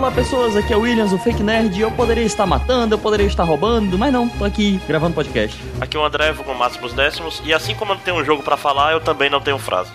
[0.00, 1.78] Olá, pessoas, aqui é o Williams, o Fake Nerd.
[1.78, 5.62] Eu poderia estar matando, eu poderia estar roubando, mas não, tô aqui gravando podcast.
[5.78, 8.24] Aqui é o André, vou com máximos décimos, e assim como eu não tenho um
[8.24, 9.90] jogo para falar, eu também não tenho frase.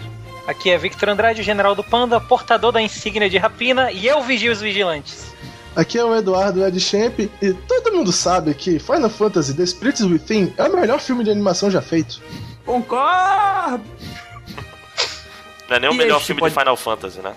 [0.48, 4.52] Aqui é Victor Andrade, general do Panda, portador da insígnia de rapina, e eu vigio
[4.52, 5.34] os vigilantes.
[5.76, 10.02] Aqui é o Eduardo Ed Champ, e todo mundo sabe que Final Fantasy The Spirits
[10.02, 12.22] Within é o melhor filme de animação já feito.
[12.64, 13.84] Concordo!
[15.67, 17.34] Não é nem o E melhor filme pode- de Final Fantasy, né?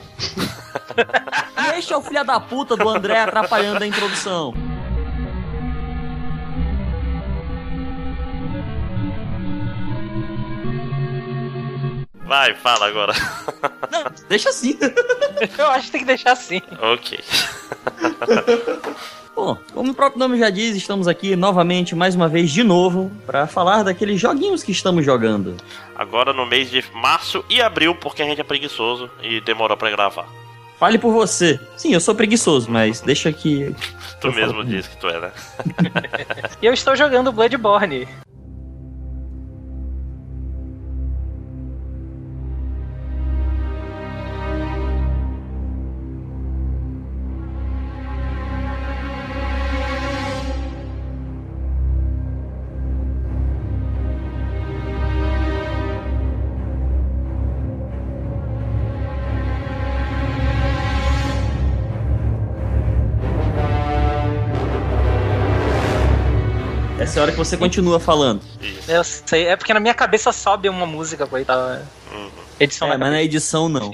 [1.57, 4.55] E este é o filho da puta do André atrapalhando a introdução.
[12.29, 13.15] Vai, fala agora.
[13.91, 14.79] Não, deixa assim.
[15.57, 16.61] Eu acho que tem que deixar assim.
[16.81, 17.19] ok.
[19.35, 23.09] Bom, como o próprio nome já diz, estamos aqui novamente, mais uma vez, de novo,
[23.25, 25.57] pra falar daqueles joguinhos que estamos jogando.
[25.95, 29.91] Agora no mês de março e abril, porque a gente é preguiçoso e demorou pra
[29.91, 30.27] gravar.
[30.79, 31.59] Fale por você.
[31.77, 33.75] Sim, eu sou preguiçoso, mas deixa que.
[34.21, 35.33] Tu mesmo disse que tu é, né?
[36.63, 38.09] E eu estou jogando Bloodborne.
[67.09, 68.43] Essa é a hora que você continua falando.
[68.61, 68.91] Isso.
[68.91, 71.81] Eu sei, é porque na minha cabeça sobe uma música, e tá.
[72.13, 72.29] Uhum.
[72.61, 73.91] Edição É, mas na edição não.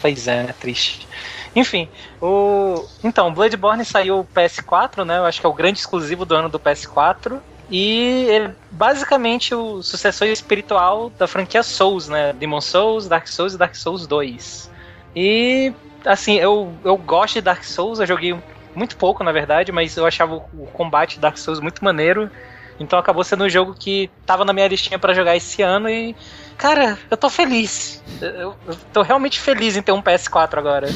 [0.00, 0.54] Pois é, né?
[0.60, 1.08] Triste.
[1.56, 1.88] Enfim,
[2.22, 2.86] o.
[3.02, 5.18] Então, Bloodborne saiu o PS4, né?
[5.18, 7.40] Eu acho que é o grande exclusivo do ano do PS4.
[7.68, 12.32] E ele é basicamente o sucessor espiritual da franquia Souls, né?
[12.32, 14.70] Demon Souls, Dark Souls e Dark Souls 2.
[15.16, 15.72] E
[16.04, 18.36] assim, eu, eu gosto de Dark Souls, eu joguei
[18.76, 22.30] muito pouco, na verdade, mas eu achava o, combate Dark Souls muito maneiro.
[22.78, 26.14] Então acabou sendo um jogo que tava na minha listinha pra jogar esse ano e.
[26.58, 28.02] Cara, eu tô feliz.
[28.20, 30.88] Eu, eu tô realmente feliz em ter um PS4 agora.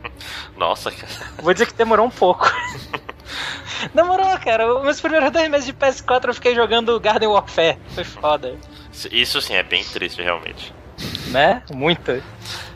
[0.56, 1.12] Nossa, cara.
[1.42, 2.46] Vou dizer que demorou um pouco.
[3.94, 4.74] Demorou, cara.
[4.76, 7.78] Os meus primeiros dois meses de PS4 eu fiquei jogando Garden Warfare.
[7.94, 8.56] Foi foda.
[9.10, 10.72] Isso sim é bem triste, realmente.
[11.28, 11.62] Né?
[11.72, 12.22] Muito.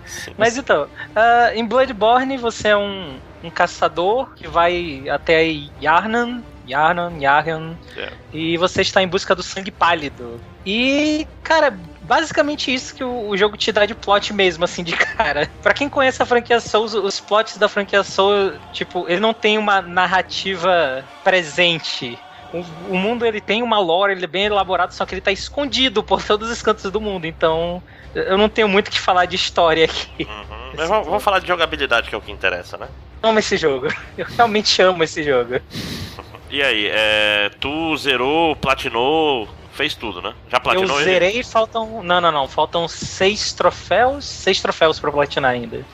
[0.04, 0.34] Sim.
[0.36, 5.42] Mas então, ah, em Bloodborne você é um, um caçador que vai até
[5.80, 8.12] Yarnan, Yarnan, Yarnan, É.
[8.32, 10.40] e você está em busca do sangue pálido.
[10.64, 14.92] E, cara, basicamente isso que o, o jogo te dá de plot mesmo, assim, de
[14.96, 15.48] cara.
[15.62, 19.58] Pra quem conhece a franquia Souls, os plots da franquia Souls, tipo, ele não tem
[19.58, 22.18] uma narrativa presente.
[22.52, 22.64] O,
[22.94, 26.02] o mundo ele tem uma lore, ele é bem elaborado, só que ele tá escondido
[26.02, 27.26] por todos os cantos do mundo.
[27.26, 27.82] Então,
[28.14, 30.24] eu não tenho muito o que falar de história aqui.
[30.24, 30.72] Uhum.
[30.76, 32.88] Mas vamos, vamos falar de jogabilidade, que é o que interessa, né?
[33.22, 33.88] Eu amo esse jogo.
[34.16, 35.60] Eu realmente amo esse jogo.
[36.48, 40.32] E aí, é, tu zerou, platinou, fez tudo, né?
[40.48, 42.04] Já platinou eu zerei e faltam.
[42.04, 42.46] Não, não, não.
[42.46, 44.24] Faltam seis troféus.
[44.24, 45.84] Seis troféus pra platinar ainda.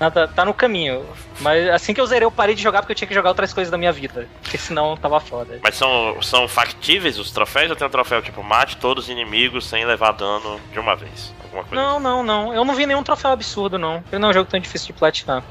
[0.00, 1.04] Nada, tá no caminho.
[1.40, 3.52] Mas assim que eu zerei, eu parei de jogar porque eu tinha que jogar outras
[3.52, 4.26] coisas da minha vida.
[4.42, 5.60] Porque senão tava foda.
[5.62, 9.66] Mas são, são factíveis os troféus ou tem um troféu tipo mate todos os inimigos
[9.66, 11.34] sem levar dano de uma vez?
[11.44, 12.54] Alguma coisa Não, não, não.
[12.54, 14.02] Eu não vi nenhum troféu absurdo, não.
[14.10, 15.44] Ele não é um jogo tão difícil de platinar.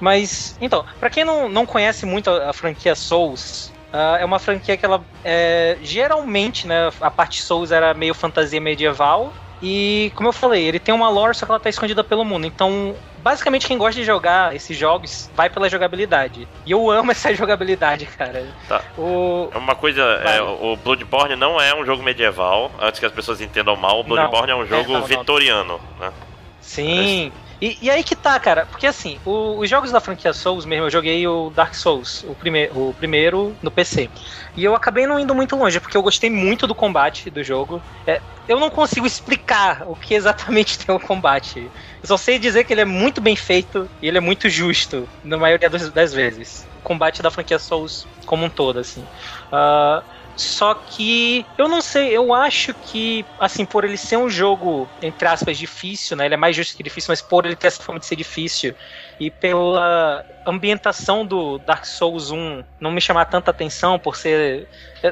[0.00, 4.38] Mas, então, pra quem não, não conhece muito a, a franquia Souls, ah, é uma
[4.38, 9.32] franquia que ela é, geralmente, né, a parte Souls era meio fantasia medieval.
[9.60, 12.46] E, como eu falei, ele tem uma lore, só que ela tá escondida pelo mundo.
[12.46, 16.46] Então, basicamente, quem gosta de jogar esses jogos vai pela jogabilidade.
[16.64, 18.46] E eu amo essa jogabilidade, cara.
[18.68, 18.82] Tá.
[18.96, 23.12] O, É Uma coisa, é, o Bloodborne não é um jogo medieval, antes que as
[23.12, 25.06] pessoas entendam mal, o Bloodborne é um jogo não, não.
[25.06, 26.12] vitoriano, né?
[26.60, 27.32] Sim.
[27.60, 30.86] E, e aí que tá, cara, porque assim, o- os jogos da franquia Souls mesmo,
[30.86, 34.12] eu joguei o Dark Souls, o, prime o primeiro no PC.
[34.56, 37.82] E eu acabei não indo muito longe, porque eu gostei muito do combate do jogo.
[38.06, 41.72] É, eu não consigo explicar o que exatamente tem o combate.
[42.02, 45.10] Eu só sei dizer que ele é muito bem feito e ele é muito justo,
[45.22, 46.68] na maioria das, vezes.
[46.74, 49.08] O combate da franquia Souls como um todo, assim.
[49.50, 50.04] Ah,
[50.38, 55.26] só que eu não sei, eu acho que, assim, por ele ser um jogo, entre
[55.26, 56.26] aspas, difícil, né?
[56.26, 58.74] Ele é mais justo que difícil, mas por ele ter essa forma de ser difícil
[59.18, 64.68] e pela ambientação do Dark Souls 1 não me chamar tanta atenção por ser.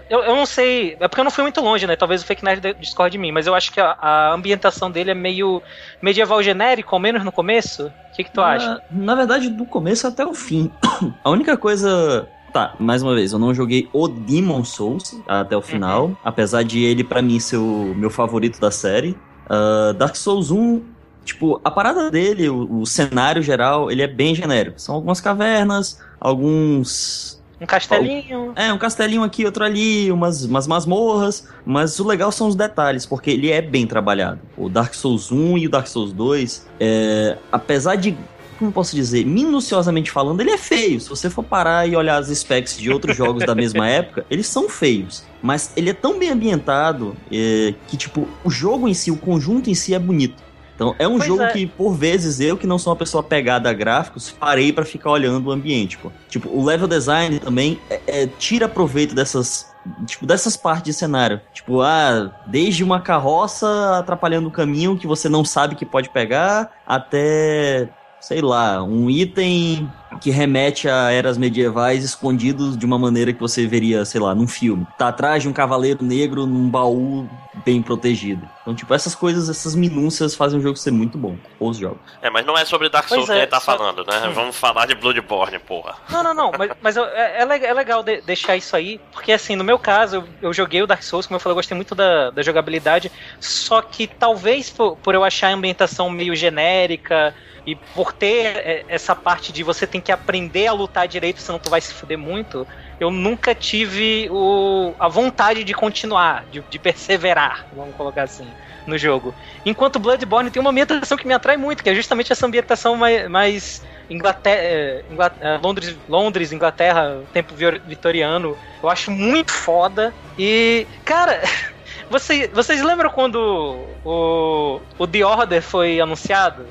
[0.09, 1.97] Eu, eu não sei, é porque eu não fui muito longe, né?
[1.97, 5.11] Talvez o Fake Nerd discorde de mim, mas eu acho que a, a ambientação dele
[5.11, 5.63] é meio
[6.01, 7.87] medieval genérico, ao menos no começo.
[7.87, 8.81] O que, que tu acha?
[8.91, 10.73] Na, na verdade, do começo até o fim.
[11.23, 12.29] A única coisa.
[12.57, 16.17] Tá, mais uma vez, eu não joguei o Demon Souls até o final, Uhum.
[16.25, 19.15] apesar de ele, pra mim, ser o meu favorito da série.
[19.47, 20.81] Ah, Dark Souls 1,
[21.23, 24.81] Tipo, a parada dele, o, o cenário geral, ele é bem genérico.
[24.81, 28.53] São algumas cavernas, alguns um castelinho.
[28.55, 31.49] É, um castelinho aqui, outro ali, umas, umas masmorras.
[31.65, 34.39] Mas o legal são os detalhes, porque ele é bem trabalhado.
[34.57, 38.17] O Dark Souls 1 e o Dark Souls 2, é, apesar de
[38.59, 41.01] como posso dizer, minuciosamente falando, ele é feio.
[41.01, 44.47] Se você for parar e olhar as specs de outros jogos da mesma época, eles
[44.47, 45.25] são feios.
[45.43, 49.71] Mas ele é tão bem ambientado é, que, tipo, o jogo em si, o conjunto
[49.71, 50.45] em si é bonito.
[50.75, 51.53] Então, é um pois jogo é.
[51.53, 55.11] que, por vezes, eu que não sou uma pessoa pegada a gráficos, parei para ficar
[55.11, 56.13] olhando o ambiente, pô.
[56.29, 59.75] Tipo, o level design também é, é, tira proveito dessas
[60.05, 61.41] tipo, dessas partes de cenário.
[61.53, 66.71] Tipo, ah, desde uma carroça atrapalhando o caminho que você não sabe que pode pegar,
[66.87, 67.89] até
[68.21, 69.91] sei lá, um item
[70.21, 74.49] que remete a eras medievais escondidos de uma maneira que você veria, sei lá, num
[74.49, 74.87] filme.
[74.99, 77.29] Tá atrás de um cavaleiro negro num baú
[77.65, 78.49] bem protegido.
[78.63, 81.37] Então, tipo, essas coisas, essas minúcias fazem o jogo ser muito bom.
[81.59, 81.99] Os jogos.
[82.21, 83.77] É, mas não é sobre Dark Souls é, que a gente tá só...
[83.77, 84.29] falando, né?
[84.29, 84.33] Hum.
[84.33, 85.95] Vamos falar de Bloodborne, porra.
[86.11, 86.53] Não, não, não.
[86.59, 90.25] Mas, mas é, é legal de, deixar isso aí, porque assim, no meu caso, eu,
[90.43, 93.11] eu, joguei o Dark Souls, como eu falei, eu gostei muito da, da jogabilidade,
[93.41, 97.35] só que talvez por, por eu achar a ambientação meio genérica
[97.67, 101.59] e por ter é, essa parte de você tem que aprender a lutar direito, senão
[101.59, 102.67] tu vai se fuder muito,
[103.01, 108.47] eu nunca tive o, a vontade de continuar, de, de perseverar, vamos colocar assim,
[108.87, 109.35] no jogo.
[109.65, 113.29] Enquanto Bloodborne tem uma ambientação que me atrai muito, que é justamente essa ambientação mais,
[113.29, 118.57] mais Inglaterra, é, Inglaterra, é, Londres, Londres, Inglaterra, tempo vitoriano.
[118.83, 120.15] Eu acho muito foda.
[120.39, 121.43] E, cara,
[122.09, 126.65] vocês, vocês lembram quando o, o The Order foi anunciado?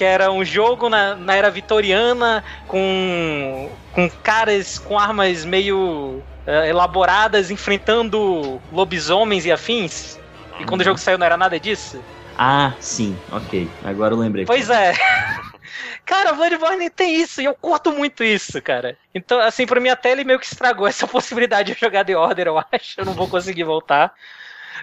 [0.00, 6.64] Que era um jogo na, na era vitoriana com, com caras com armas meio uh,
[6.66, 10.18] elaboradas enfrentando lobisomens e afins.
[10.58, 12.02] E quando o jogo saiu não era nada disso?
[12.38, 13.68] Ah, sim, ok.
[13.84, 14.46] Agora eu lembrei.
[14.46, 14.94] Pois é.
[16.06, 18.96] Cara, Bloodborne tem isso, e eu curto muito isso, cara.
[19.14, 22.46] Então, assim, pra mim até ele meio que estragou essa possibilidade de jogar The Order,
[22.46, 22.98] eu acho.
[22.98, 24.14] Eu não vou conseguir voltar.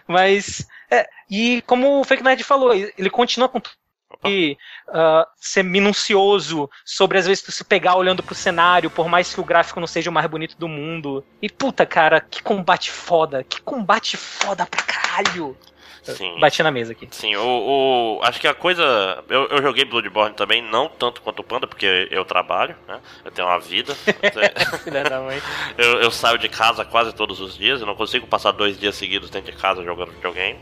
[0.07, 3.59] Mas, é, e como o Fake Nerd falou, ele continua com
[4.25, 4.57] e
[4.89, 9.39] uh, ser minucioso sobre às vezes tu se pegar olhando pro cenário, por mais que
[9.39, 11.24] o gráfico não seja o mais bonito do mundo.
[11.42, 15.57] E puta, cara, que combate foda, que combate foda pra caralho.
[16.13, 16.39] Sim.
[16.39, 17.07] Bati na mesa aqui.
[17.12, 19.24] Sim, o, o, acho que a coisa.
[19.30, 23.00] Eu, eu joguei Bloodborne também, não tanto quanto o Panda, porque eu trabalho, né?
[23.24, 23.95] Eu tenho uma vida.
[25.77, 28.95] eu, eu saio de casa quase todos os dias, eu não consigo passar dois dias
[28.95, 30.59] seguidos dentro de casa jogando videogame.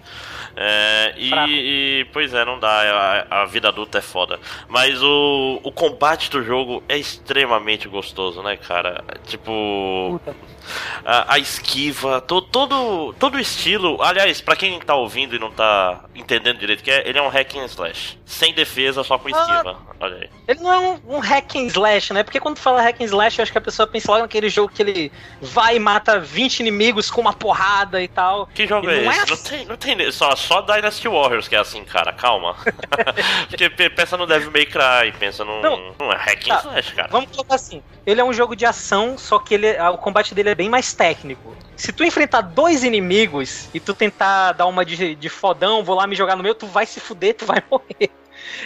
[0.56, 4.40] É, e, e, pois é, não dá, a, a, vida adulta é foda.
[4.70, 9.04] Mas o, o combate do jogo é extremamente gostoso, né, cara?
[9.26, 10.20] Tipo.
[11.04, 14.02] A, a, esquiva, to, todo, todo o estilo.
[14.02, 17.30] Aliás, para quem tá ouvindo e não tá entendendo direito que é, ele é um
[17.30, 18.20] hack and slash.
[18.26, 19.78] Sem defesa, só com esquiva.
[19.90, 20.30] Ah, Olha aí.
[20.48, 22.24] Ele não é um, um hack and slash, né?
[22.24, 24.72] Porque quando fala hack and slash, eu acho que a pessoa pensa logo naquele jogo
[24.74, 28.48] que ele vai e mata 20 inimigos com uma porrada e tal.
[28.54, 29.06] Que jogo é esse?
[29.06, 30.12] Não, é não, tem, não tem.
[30.12, 32.56] Só, só Dynasty Warriors que é assim, cara, calma.
[33.50, 37.08] Porque pensa no Devil May Cry, pensa num, não, num hack and tá, slash, cara.
[37.12, 40.50] Vamos colocar assim: ele é um jogo de ação, só que ele, o combate dele
[40.50, 41.56] é bem mais técnico.
[41.76, 46.08] Se tu enfrentar dois inimigos e tu tentar dar uma de, de fodão, vou lá
[46.08, 48.10] me jogar no meio, tu vai se fuder, tu vai morrer.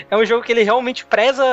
[0.10, 1.44] É um jogo que ele realmente preza.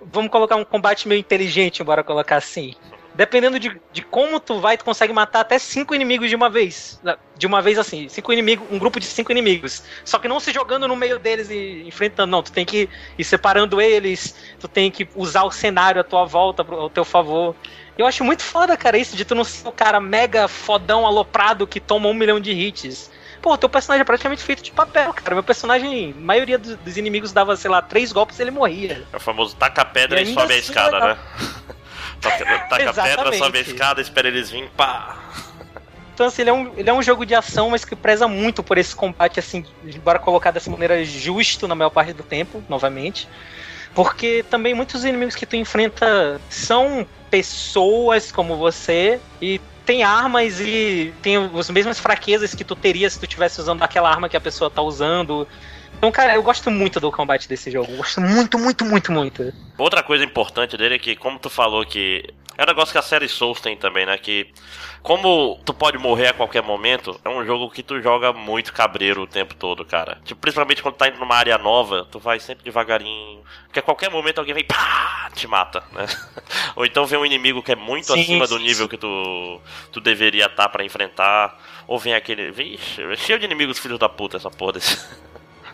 [0.00, 2.74] Vamos colocar um combate meio inteligente, bora colocar assim
[3.18, 7.02] dependendo de, de como tu vai, tu consegue matar até cinco inimigos de uma vez.
[7.36, 9.82] De uma vez assim, cinco inimigos, um grupo de cinco inimigos.
[10.04, 12.44] Só que não se jogando no meio deles e enfrentando, não.
[12.44, 16.64] Tu tem que ir separando eles, tu tem que usar o cenário à tua volta,
[16.70, 17.56] ao teu favor.
[17.98, 21.66] Eu acho muito foda, cara, isso de tu não ser o cara mega fodão aloprado
[21.66, 23.10] que toma um milhão de hits.
[23.42, 25.34] Pô, teu personagem é praticamente feito de papel, cara.
[25.34, 29.04] Meu personagem, a maioria dos, inimigos dava, sei lá, três golpes e ele morria.
[29.12, 31.18] É o famoso taca a pedra e, e sobe a assim escada, né?
[32.20, 35.16] Taca, taca pedra, sobe a escada, espera eles virem, pá.
[36.14, 38.60] Então, assim, ele é, um, ele é um jogo de ação, mas que preza muito
[38.60, 43.28] por esse combate, assim, embora colocar dessa maneira justo na maior parte do tempo, novamente.
[43.94, 51.14] Porque também muitos inimigos que tu enfrenta são pessoas como você e tem armas e
[51.22, 54.40] tem as mesmas fraquezas que tu teria se tu estivesse usando aquela arma que a
[54.40, 55.46] pessoa tá usando.
[55.96, 57.90] Então, cara, eu gosto muito do combate desse jogo.
[57.90, 59.52] Eu gosto muito, muito, muito, muito.
[59.76, 62.24] Outra coisa importante dele é que, como tu falou que.
[62.56, 64.18] É um negócio que a série Souls tem também, né?
[64.18, 64.52] Que
[65.02, 69.22] como tu pode morrer a qualquer momento, é um jogo que tu joga muito cabreiro
[69.22, 70.18] o tempo todo, cara.
[70.24, 73.42] Tipo, principalmente quando tá indo numa área nova, tu vai sempre devagarinho.
[73.64, 76.06] Porque a qualquer momento alguém vem pá, te mata, né?
[76.74, 78.90] Ou então vem um inimigo que é muito sim, acima sim, do nível sim.
[78.90, 79.60] que tu,
[79.92, 81.56] tu deveria estar tá para enfrentar.
[81.86, 82.50] Ou vem aquele.
[82.50, 84.98] Vixe, cheio de inimigos filhos da puta essa porra desse.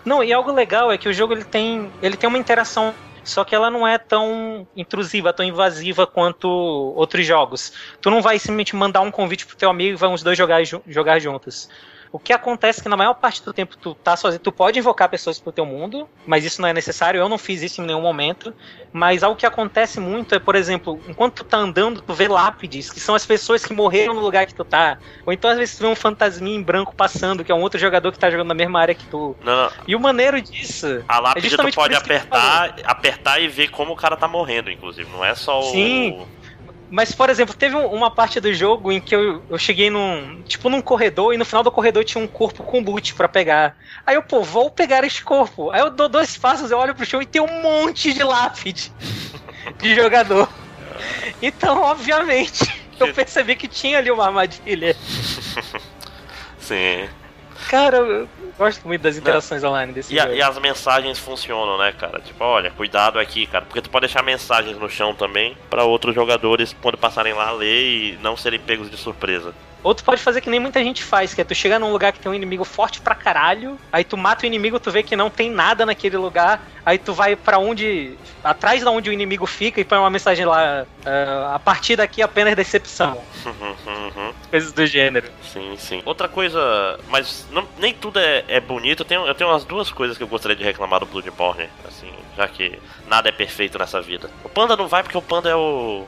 [0.05, 2.95] Não, e algo legal é que o jogo ele tem, ele tem uma interação
[3.25, 7.73] só que ela não é tão intrusiva, tão invasiva quanto outros jogos.
[8.01, 11.19] Tu não vai simplesmente mandar um convite pro teu amigo e vamos dois jogar, jogar
[11.19, 11.69] juntos.
[12.14, 14.78] O que acontece é que na maior parte do tempo tu tá sozinho, tu pode
[14.78, 17.87] invocar pessoas pro teu mundo, mas isso não é necessário, eu não fiz isso em
[17.87, 18.54] nenhum momento.
[18.92, 22.88] Mas algo que acontece muito é, por exemplo, enquanto tu tá andando, tu vê lápides,
[22.88, 24.97] que são as pessoas que morreram no lugar que tu tá.
[25.26, 27.80] Ou então às vezes tu vê um fantasminha em branco passando, que é um outro
[27.80, 29.35] jogador que tá jogando na mesma área que tu.
[29.42, 29.73] Não, não.
[29.85, 31.02] E o maneiro disso.
[31.09, 35.11] A lápide é tu pode apertar, apertar e ver como o cara tá morrendo, inclusive.
[35.11, 35.62] Não é só o.
[35.64, 36.25] Sim.
[36.95, 40.41] Mas, por exemplo, teve uma parte do jogo em que eu, eu cheguei num.
[40.43, 43.77] Tipo, num corredor e no final do corredor tinha um corpo com boot para pegar.
[44.07, 45.73] Aí eu, pô, vou pegar esse corpo.
[45.73, 48.93] Aí eu dou dois passos, eu olho pro chão e tem um monte de lápide
[49.83, 50.49] de jogador.
[51.43, 52.63] Então, obviamente,
[53.01, 54.95] eu percebi que tinha ali uma armadilha.
[56.61, 57.09] Sim.
[57.75, 59.71] Cara, eu gosto muito das interações Não.
[59.71, 60.33] online desse e, jogo.
[60.33, 62.21] e as mensagens funcionam, né, cara?
[62.21, 63.64] Tipo, olha, cuidado aqui, cara.
[63.64, 67.50] Porque tu pode deixar mensagens no chão também para outros jogadores quando passarem lá a
[67.50, 69.52] ler e não serem pegos de surpresa.
[69.85, 72.11] Ou tu pode fazer que nem muita gente faz, que é tu chegar num lugar
[72.11, 75.14] que tem um inimigo forte pra caralho, aí tu mata o inimigo, tu vê que
[75.14, 78.14] não tem nada naquele lugar, aí tu vai para onde.
[78.43, 80.87] atrás da onde o inimigo fica e põe uma mensagem lá.
[81.05, 83.23] Uh, a partir daqui apenas decepção.
[83.45, 84.33] Uhum.
[84.50, 85.29] Coisas do gênero.
[85.43, 86.03] Sim, sim.
[86.07, 89.03] Outra coisa, mas não, nem tudo é, é bonito.
[89.03, 92.11] Eu tenho, eu tenho umas duas coisas que eu gostaria de reclamar do Bloodborne, assim,
[92.35, 94.31] já que nada é perfeito nessa vida.
[94.43, 96.07] O Panda não vai porque o Panda é o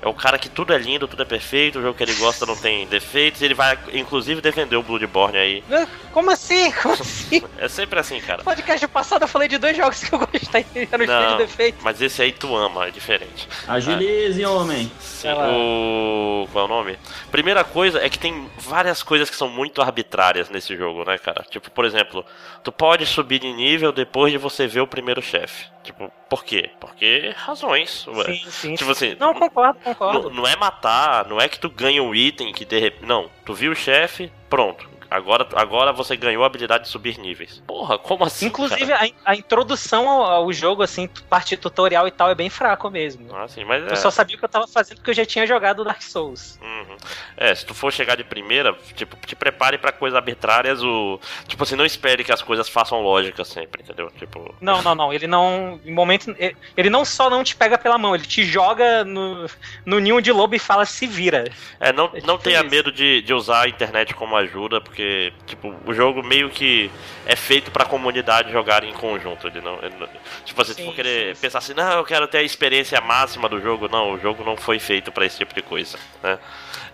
[0.00, 2.46] é o cara que tudo é lindo, tudo é perfeito, o jogo que ele gosta
[2.46, 5.64] não tem defeitos, e ele vai inclusive defender o Bloodborne aí.
[6.12, 6.70] Como assim?
[6.82, 7.42] Como assim?
[7.58, 8.38] É sempre assim, cara.
[8.38, 10.64] No podcast passado eu falei de dois jogos que eu gostei
[10.98, 11.82] no não, de defeitos.
[11.82, 13.48] Mas esse aí tu ama, é diferente.
[13.66, 14.90] Agilize, ah, homem.
[15.00, 16.48] Sim, o.
[16.52, 16.98] Qual é o nome?
[17.30, 21.44] Primeira coisa é que tem várias coisas que são muito arbitrárias nesse jogo, né, cara?
[21.48, 22.24] Tipo, por exemplo,
[22.62, 25.66] tu pode subir de nível depois de você ver o primeiro chefe.
[25.88, 26.70] Tipo, por quê?
[26.78, 28.06] Porque razões.
[28.08, 28.24] Ué.
[28.24, 28.74] Sim, sim.
[28.74, 29.16] Tipo assim.
[29.18, 30.28] Não, concordo, concordo.
[30.28, 33.06] Não, não é matar, não é que tu ganha um item que de repente.
[33.06, 37.62] Não, tu viu o chefe, pronto Agora, agora você ganhou a habilidade de subir níveis.
[37.66, 38.46] Porra, como assim?
[38.46, 42.90] Inclusive, a, a, introdução ao, ao, jogo, assim, parte tutorial e tal, é bem fraco
[42.90, 43.34] mesmo.
[43.34, 43.96] Ah, sim, mas eu é...
[43.96, 46.58] só sabia o que eu tava fazendo porque eu já tinha jogado Dark Souls.
[46.62, 46.96] Uhum.
[47.36, 51.20] É, se tu for chegar de primeira, tipo, te prepare para coisas arbitrárias, o.
[51.46, 54.10] Tipo assim, não espere que as coisas façam lógica sempre, entendeu?
[54.18, 54.54] Tipo.
[54.60, 55.12] Não, não, não.
[55.12, 55.80] Ele não.
[55.84, 56.34] Em momento.
[56.76, 59.48] Ele não só não te pega pela mão, ele te joga no,
[59.84, 61.44] no ninho de lobo e fala se vira.
[61.80, 62.70] É, não, é não tenha isso.
[62.70, 64.97] medo de, de usar a internet como ajuda, porque,
[65.46, 66.90] tipo, o jogo meio que
[67.26, 69.46] é feito pra comunidade jogar em conjunto.
[69.46, 70.08] Ele não, ele não
[70.44, 73.48] tipo assim, sim, for querer sim, pensar assim, não, eu quero ter a experiência máxima
[73.48, 76.38] do jogo, não, o jogo não foi feito para esse tipo de coisa, né?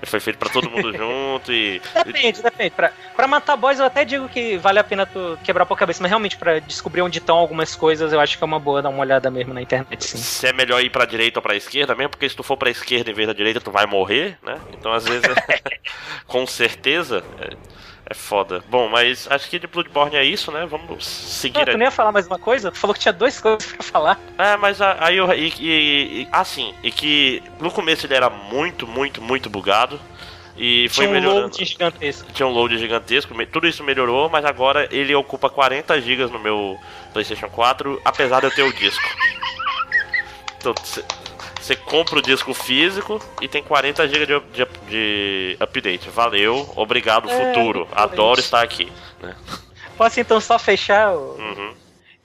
[0.03, 1.81] Ele foi feito para todo mundo junto e.
[2.05, 2.71] Depende, depende.
[2.71, 6.03] Pra, pra matar boss eu até digo que vale a pena tu quebrar a cabeça,
[6.03, 8.91] mas realmente para descobrir onde estão algumas coisas eu acho que é uma boa dar
[8.91, 10.05] uma olhada mesmo na internet.
[10.05, 10.19] Sim.
[10.19, 12.71] Se é melhor ir pra direita ou pra esquerda mesmo, porque se tu for pra
[12.71, 14.61] esquerda em vez da direita tu vai morrer, né?
[14.73, 15.23] Então às vezes,
[16.27, 17.25] com certeza.
[18.07, 18.63] É foda.
[18.69, 20.67] Bom, mas acho que de Bloodborne é isso, né?
[20.67, 21.61] Vamos seguir.
[21.61, 22.71] Ah, tu nem ia falar mais uma coisa?
[22.71, 24.21] Tu falou que tinha duas coisas pra falar.
[24.37, 25.33] É, mas aí eu.
[25.33, 29.99] E, e, e, assim, e que no começo ele era muito, muito, muito bugado.
[30.57, 31.43] E foi Tinha um melhorando.
[31.43, 32.33] load gigantesco.
[32.33, 33.47] Tinha um load gigantesco.
[33.47, 36.79] Tudo isso melhorou, mas agora ele ocupa 40 GB no meu
[37.13, 39.03] PlayStation 4, apesar de eu ter o disco.
[40.59, 40.75] Então,
[41.64, 46.11] você compra o disco físico e tem 40 GB de, de, de, update.
[46.11, 47.88] Valeu, obrigado, é, futuro.
[47.90, 48.92] Adoro estar aqui.
[49.23, 49.35] Né?
[49.97, 51.14] Posso então só fechar?
[51.14, 51.37] O...
[51.38, 51.75] Uhum.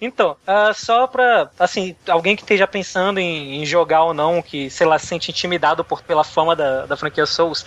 [0.01, 4.69] Então, uh, só pra, assim, alguém que esteja pensando em, em, jogar ou não, que,
[4.69, 7.65] sei lá, se sente intimidado por, pela fama da, da franquia Souls,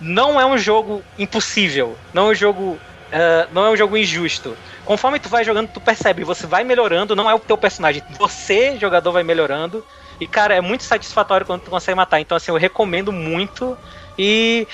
[0.00, 4.56] não é um jogo impossível, não é um jogo, uh, não é um jogo injusto.
[4.86, 8.78] Conforme tu vai jogando, tu percebe, você vai melhorando, não é o teu personagem, você,
[8.78, 9.84] jogador, vai melhorando,
[10.20, 12.20] e, cara, é muito satisfatório quando tu consegue matar.
[12.20, 13.76] Então, assim, eu recomendo muito.
[14.18, 14.68] E.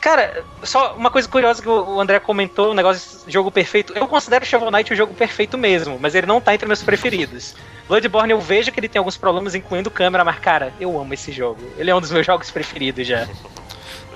[0.00, 3.92] Cara, só uma coisa curiosa que o André comentou, o negócio de jogo perfeito.
[3.94, 7.54] Eu considero Shovel Knight o jogo perfeito mesmo, mas ele não tá entre meus preferidos.
[7.86, 11.30] Bloodborne eu vejo que ele tem alguns problemas, incluindo câmera, mas cara, eu amo esse
[11.30, 11.60] jogo.
[11.76, 13.28] Ele é um dos meus jogos preferidos já.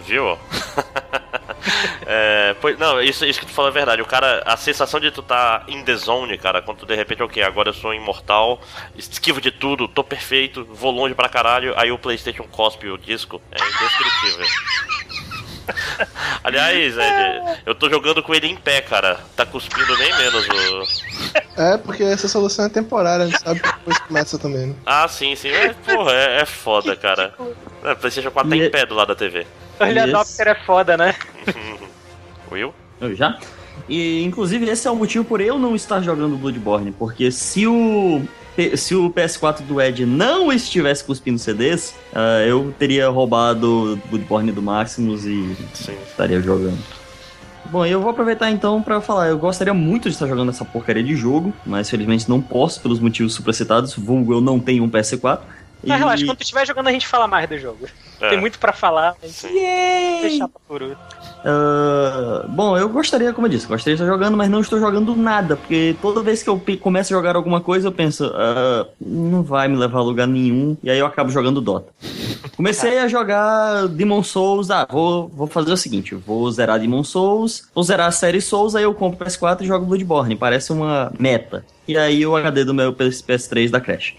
[0.06, 0.38] Viu?
[2.06, 4.02] é, pois, não, isso, isso que tu falou é verdade.
[4.02, 7.22] O cara, a sensação de tu tá in the zone, cara, quando tu de repente,
[7.22, 8.60] ok, agora eu sou imortal,
[8.96, 13.40] esquivo de tudo, tô perfeito, vou longe pra caralho, aí o PlayStation cospe o disco,
[13.50, 14.46] é indescritível.
[16.44, 19.20] Aliás, Ed, eu tô jogando com ele em pé, cara.
[19.34, 21.60] Tá cuspindo nem menos o.
[21.60, 24.74] É, porque essa solução é temporária, a gente sabe que depois começa também, né?
[24.84, 25.48] Ah, sim, sim.
[25.48, 27.34] É, porra, é, é foda, cara.
[27.82, 29.46] É, PlayStation 4 tá em pé do lado da TV.
[29.80, 30.14] Early yes.
[30.14, 31.14] Adopter é foda, né?
[32.50, 32.74] Will?
[33.00, 33.38] Eu já.
[33.88, 38.22] E inclusive esse é o motivo por eu não estar jogando Bloodborne, porque se o
[38.76, 44.52] se o PS4 do Ed não estivesse cuspindo CDs, uh, eu teria roubado o Bloodborne
[44.52, 45.96] do Maximus e Sim.
[46.06, 46.78] estaria jogando.
[47.70, 49.28] Bom, eu vou aproveitar então para falar.
[49.28, 53.00] Eu gostaria muito de estar jogando essa porcaria de jogo, mas felizmente não posso pelos
[53.00, 53.94] motivos supracitados.
[53.94, 55.40] Vulgo, eu não tenho um PS4.
[55.86, 55.98] Mas e...
[55.98, 57.86] relaxa, quando tu estiver jogando a gente fala mais do jogo.
[58.20, 58.30] É.
[58.30, 60.98] Tem muito para falar, mas deixar pra por outro.
[61.44, 65.14] Uh, bom, eu gostaria, como eu disse, gostaria de estar jogando, mas não estou jogando
[65.14, 69.42] nada, porque toda vez que eu começo a jogar alguma coisa, eu penso, uh, não
[69.42, 71.92] vai me levar a lugar nenhum, e aí eu acabo jogando Dota.
[72.56, 77.68] Comecei a jogar Demon Souls, ah, vou, vou fazer o seguinte, vou zerar Demon Souls,
[77.74, 81.62] vou zerar a série Souls, aí eu compro PS4 e jogo Bloodborne, parece uma meta.
[81.86, 84.14] E aí o HD do meu PS3 da Crash.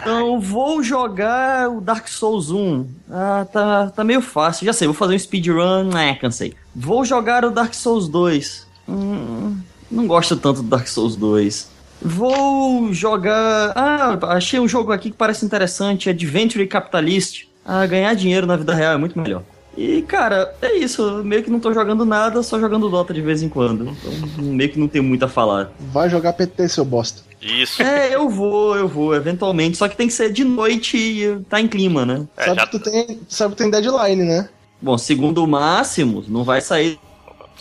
[0.00, 2.86] Então vou jogar o Dark Souls 1.
[3.10, 4.66] Ah, tá, tá meio fácil.
[4.66, 5.96] Já sei, vou fazer um speedrun.
[5.96, 6.54] É, cansei.
[6.74, 8.66] Vou jogar o Dark Souls 2.
[8.88, 9.58] Hum,
[9.90, 11.70] não gosto tanto do Dark Souls 2.
[12.02, 13.72] Vou jogar.
[13.76, 17.46] Ah, achei um jogo aqui que parece interessante: Adventure Capitalist.
[17.64, 19.42] Ah, ganhar dinheiro na vida real é muito melhor.
[19.78, 21.22] E, cara, é isso.
[21.22, 23.88] Meio que não tô jogando nada, só jogando Dota de vez em quando.
[23.88, 25.70] Então, meio que não tenho muito a falar.
[25.78, 27.22] Vai jogar PT, seu bosta.
[27.40, 27.80] Isso.
[27.80, 29.76] É, eu vou, eu vou, eventualmente.
[29.76, 32.26] Só que tem que ser de noite e tá em clima, né?
[32.36, 32.66] É, sabe, já...
[32.66, 34.48] que tu tem, sabe que tem deadline, né?
[34.82, 36.98] Bom, segundo o Máximo, não vai sair.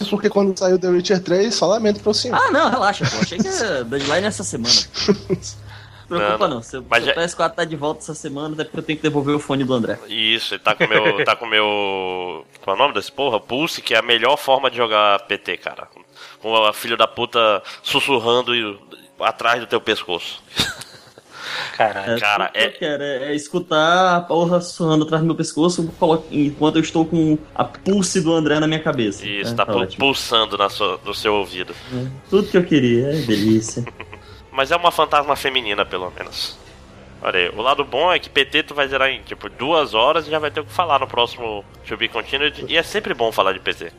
[0.10, 2.36] Porque quando saiu The Witcher 3, só lamento pro senhor.
[2.36, 3.18] Ah, não, relaxa, pô.
[3.22, 3.50] Achei que
[3.90, 4.74] deadline essa semana.
[6.08, 6.56] preocupa não.
[6.56, 6.64] não.
[6.64, 7.22] Seu, Mas seu já...
[7.22, 9.74] PS4 tá de volta essa semana, até porque eu tenho que devolver o fone do
[9.74, 10.00] André.
[10.08, 11.24] Isso, ele tá com meu.
[11.26, 12.46] tá com meu.
[12.62, 13.40] Qual é o nome desse porra?
[13.40, 15.88] Pulse, que é a melhor forma de jogar PT, cara.
[16.42, 18.54] Com a filha da puta sussurrando
[19.20, 20.44] atrás do teu pescoço.
[21.76, 22.14] Caralho.
[22.14, 22.70] É, cara, é...
[22.70, 25.90] Que quero, é, é escutar a porra sussurrando atrás do meu pescoço
[26.32, 29.26] enquanto eu estou com a pulse do André na minha cabeça.
[29.28, 31.74] Isso, é, tá, tá pulsando na sua, no seu ouvido.
[31.94, 33.86] É, tudo que eu queria, é delícia.
[34.58, 36.58] Mas é uma fantasma feminina, pelo menos.
[37.22, 40.26] Olha aí, o lado bom é que PT tu vai zerar em tipo duas horas
[40.26, 42.66] e já vai ter o que falar no próximo To Be Continued.
[42.68, 43.92] E é sempre bom falar de PT.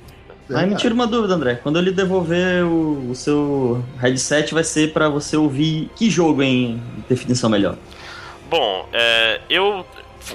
[0.52, 1.60] Aí me tira uma dúvida, André.
[1.62, 6.82] Quando ele devolver o, o seu headset, vai ser para você ouvir que jogo em
[7.08, 7.76] definição melhor?
[8.50, 9.86] Bom, é, eu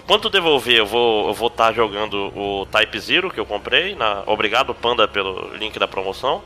[0.07, 3.93] quando devolver, eu vou eu vou estar tá jogando o Type Zero que eu comprei.
[3.93, 6.41] Na, obrigado, Panda, pelo link da promoção.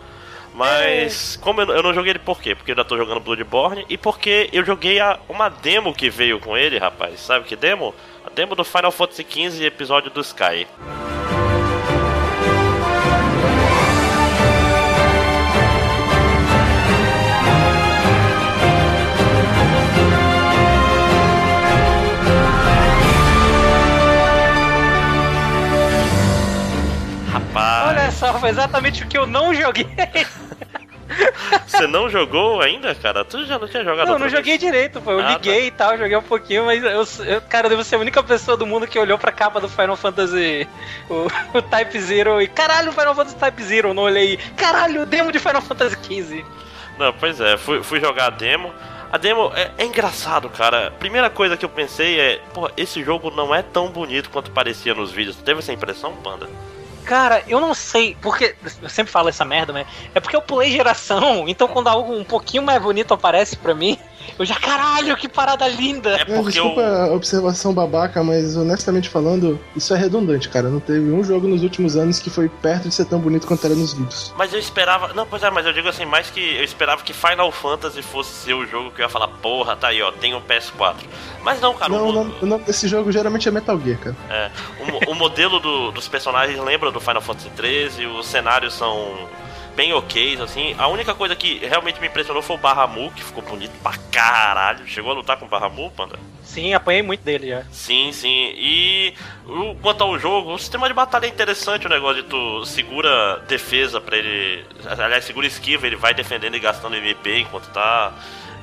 [0.57, 1.43] Mas, é.
[1.43, 2.55] como eu, eu, não joguei ele por quê?
[2.55, 6.39] Porque eu ainda tô jogando Bloodborne e porque eu joguei a, uma demo que veio
[6.39, 7.19] com ele, rapaz.
[7.19, 7.93] Sabe que demo?
[8.25, 10.65] A demo do Final Fantasy XV episódio do Sky.
[27.87, 29.87] Olha só, foi exatamente o que eu não joguei.
[31.65, 33.23] Você não jogou ainda, cara?
[33.23, 34.07] Tu já não tinha jogado?
[34.07, 35.11] Não, não joguei direito, pô.
[35.11, 35.33] Eu ah, tá.
[35.33, 35.67] liguei tá.
[35.67, 38.57] e tal, joguei um pouquinho, mas eu, eu, cara, eu devo ser a única pessoa
[38.57, 40.67] do mundo que olhou pra capa do Final Fantasy,
[41.09, 41.27] o,
[41.57, 43.93] o Type Zero, e caralho, Final Fantasy Type Zero.
[43.93, 46.45] Não olhei, caralho, o demo de Final Fantasy XV.
[46.97, 48.73] Não, pois é, fui, fui jogar a demo.
[49.11, 50.91] A demo é, é, engraçado, cara.
[50.99, 54.93] Primeira coisa que eu pensei é, pô, esse jogo não é tão bonito quanto parecia
[54.93, 55.37] nos vídeos.
[55.37, 56.49] Teve essa impressão, Panda?
[57.07, 59.85] Cara, eu não sei, porque eu sempre falo essa merda, né?
[60.13, 63.97] É porque eu pulei geração, então quando algo um pouquinho mais bonito aparece pra mim,
[64.37, 66.15] eu já, caralho, que parada linda!
[66.15, 67.11] É porque Desculpa eu...
[67.11, 70.69] a observação babaca, mas honestamente falando, isso é redundante, cara.
[70.69, 73.65] Não teve um jogo nos últimos anos que foi perto de ser tão bonito quanto
[73.65, 74.33] era nos vídeos.
[74.37, 75.13] Mas eu esperava.
[75.13, 78.45] Não, pois é, mas eu digo assim, mais que eu esperava que Final Fantasy fosse
[78.45, 80.95] ser o jogo que eu ia falar, porra, tá aí, ó, tem um PS4.
[81.43, 81.91] Mas não, cara.
[81.91, 84.15] Não, o, o nome desse jogo geralmente é Metal Gear, cara.
[84.29, 84.51] É.
[85.07, 89.27] O, o modelo do, dos personagens lembra do Final Fantasy XIII, os cenários são
[89.77, 90.75] bem ok, assim.
[90.75, 94.87] A única coisa que realmente me impressionou foi o Barramu, que ficou bonito pra caralho.
[94.87, 96.17] Chegou a lutar com o Barramu, Panda?
[96.43, 97.63] Sim, apanhei muito dele já.
[97.71, 98.53] Sim, sim.
[98.57, 99.13] E
[99.45, 103.37] o, quanto ao jogo, o sistema de batalha é interessante, o negócio de tu segura
[103.47, 104.65] defesa pra ele.
[104.87, 108.11] Aliás, segura esquiva, ele vai defendendo e gastando MP enquanto tá.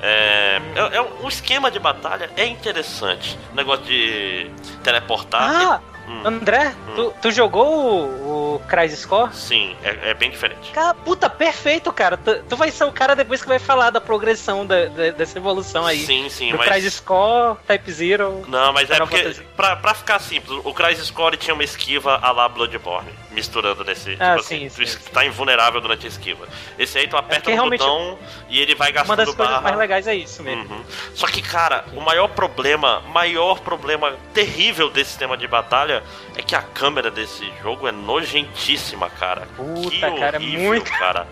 [0.01, 3.39] É, é, é, um esquema de batalha é interessante.
[3.53, 4.51] O negócio de
[4.83, 5.41] teleportar.
[5.41, 5.95] Ah!
[6.07, 6.21] Hum.
[6.23, 6.95] André, hum.
[6.95, 9.33] Tu, tu, jogou o, o Crysis Score?
[9.33, 10.71] Sim, é, é, bem diferente.
[10.71, 12.17] Cara, puta, perfeito, cara.
[12.17, 15.37] Tu, tu, vai ser o cara depois que vai falar da progressão da, da, dessa
[15.37, 16.05] evolução aí.
[16.05, 16.67] Sim, sim, do mas...
[16.67, 18.45] Crysis Score, Type Zero.
[18.47, 22.31] Não, mas é porque, pra, pra ficar simples, o Crysis Score tinha uma esquiva a
[22.31, 24.17] lá Bloodborne, misturando nesse.
[24.19, 25.11] Ah, tipo sim, assim, sim, tu sim.
[25.11, 26.47] tá invulnerável durante a esquiva.
[26.77, 28.17] Esse aí tu aperta é no botão
[28.49, 29.21] e ele vai gastando barra.
[29.21, 29.47] Uma das barra.
[29.49, 30.73] coisas mais legais é isso mesmo.
[30.73, 30.83] Uhum.
[31.13, 36.03] Só que, cara, o maior problema, maior problema terrível desse sistema de batalha
[36.35, 39.47] é que a câmera desse jogo é nojenta nojentíssima, cara.
[39.55, 41.27] Puta, que cara, é horrível, muito- cara.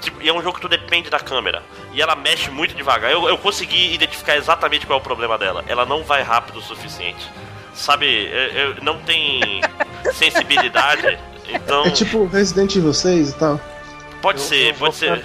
[0.00, 1.62] Tipo, e é um jogo que tu depende da câmera.
[1.92, 3.10] E ela mexe muito devagar.
[3.10, 5.64] Eu, eu consegui identificar exatamente qual é o problema dela.
[5.66, 7.24] Ela não vai rápido o suficiente.
[7.72, 9.62] Sabe, eu, eu- não tem
[10.12, 11.18] sensibilidade.
[11.48, 13.60] Então, É tipo Resident Evil 6 e tal.
[14.20, 15.24] pode eu- ser, pode ser.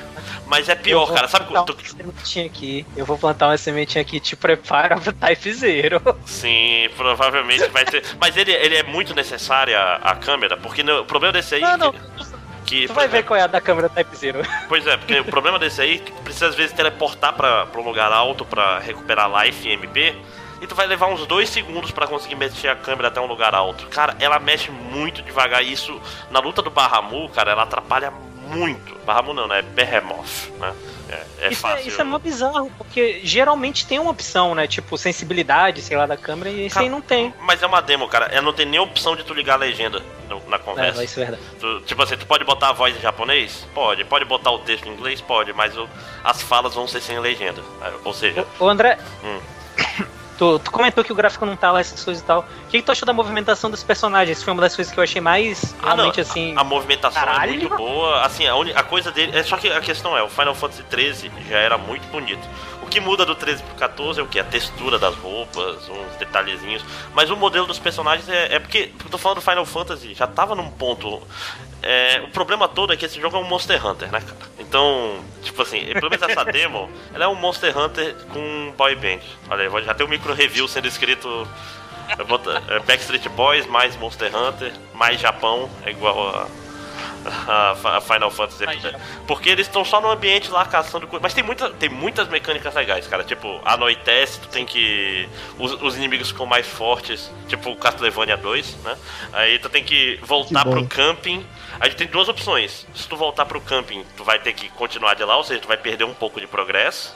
[0.50, 1.28] Mas é pior, cara.
[1.28, 2.86] Sabe quando uma tu, sementinha aqui.
[2.98, 4.20] Eu vou plantar uma sementinha aqui.
[4.20, 6.02] Te prepara pro Type Zero.
[6.26, 8.04] Sim, provavelmente vai ter.
[8.20, 11.62] Mas ele, ele é muito necessário a, a câmera, porque no- o problema desse aí.
[11.62, 11.94] Não, não.
[12.66, 14.40] que- Tu vai ver qual é a da câmera Type Zero.
[14.68, 17.84] Pois é, porque o problema desse aí é precisa às vezes teleportar pra, pra um
[17.86, 20.16] lugar alto pra recuperar life e MP.
[20.62, 23.56] E tu vai levar uns dois segundos pra conseguir mexer a câmera até um lugar
[23.56, 23.86] alto.
[23.88, 25.64] Cara, ela mexe muito devagar.
[25.64, 28.12] E isso, na luta do Bahamu, cara, ela atrapalha
[28.58, 28.96] muito.
[29.06, 29.62] Bahamu não, né?
[29.62, 30.74] Behemoth, né?
[31.10, 31.78] É, é isso, fácil.
[31.80, 34.68] é, isso é mó bizarro, porque geralmente tem uma opção, né?
[34.68, 37.34] Tipo, sensibilidade, sei lá, da câmera, e isso aí não tem.
[37.42, 38.26] Mas é uma demo, cara.
[38.28, 40.98] Ela não tem nem opção de tu ligar a legenda no- na É, conversa.
[40.98, 41.42] vai ser verdade.
[41.60, 43.66] Tu- tipo assim, tu pode botar a voz em japonês?
[43.74, 44.04] Pode.
[44.06, 45.20] Pode botar o texto em inglês?
[45.20, 45.52] Pode.
[45.54, 45.90] Mas o-
[46.24, 47.62] as falas vão ser sem legenda.
[47.82, 49.40] É, Ou seja, Ô, ô, André, Hum.
[50.40, 52.40] Tu, tu comentou que o gráfico não tá lá, essas coisas e tal.
[52.40, 54.38] O que, que tu achou da movimentação dos personagens?
[54.38, 55.96] Isso foi uma das coisas que eu achei mais Ah, não.
[55.98, 56.54] realmente assim.
[56.58, 57.54] A movimentação Caralho.
[57.54, 58.22] é muito boa.
[58.22, 59.38] Assim, a, a coisa dele.
[59.38, 62.48] É só que a questão é, o Final Fantasy XIII já era muito bonito.
[62.90, 64.40] O que muda do 13 pro 14 é o que?
[64.40, 66.84] A textura das roupas, uns detalhezinhos.
[67.14, 68.92] Mas o modelo dos personagens é, é porque.
[69.12, 71.22] Tô falando do Final Fantasy, já tava num ponto.
[71.84, 74.38] é, o problema todo é que esse jogo é um Monster Hunter, né, cara?
[74.58, 79.20] Então, tipo assim, pelo menos essa demo, ela é um Monster Hunter com boy band.
[79.52, 81.48] Olha aí, já tem um micro review sendo escrito
[82.28, 86.48] boto- é Backstreet Boys mais Monster Hunter mais Japão é igual a,
[87.48, 88.66] a Final Fantasy.
[89.28, 91.22] Porque eles estão só no ambiente lá caçando coisas.
[91.22, 93.24] Mas tem, muita, tem muitas mecânicas legais, cara.
[93.24, 95.28] Tipo, anoitece, tu tem que.
[95.58, 98.98] Os, os inimigos ficam mais fortes, tipo Castlevania 2, né?
[99.34, 100.72] Aí tu tem que voltar Que bom.
[100.72, 101.46] pro camping.
[101.80, 102.88] Aí tem duas opções.
[102.94, 105.68] Se tu voltar pro camping, tu vai ter que continuar de lá, ou seja, tu
[105.68, 107.16] vai perder um pouco de progresso.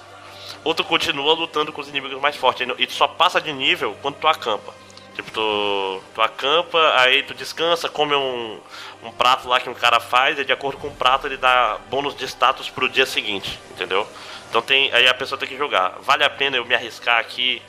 [0.63, 2.65] Ou tu continua lutando com os inimigos mais fortes.
[2.77, 4.73] E tu só passa de nível quando tu acampa.
[5.13, 8.59] Tipo, tu, tu acampa, aí tu descansa, come um,
[9.03, 11.77] um prato lá que um cara faz, e de acordo com o prato ele dá
[11.89, 14.07] bônus de status pro dia seguinte, entendeu?
[14.49, 14.91] Então tem.
[14.93, 15.97] Aí a pessoa tem que jogar.
[16.01, 17.61] Vale a pena eu me arriscar aqui?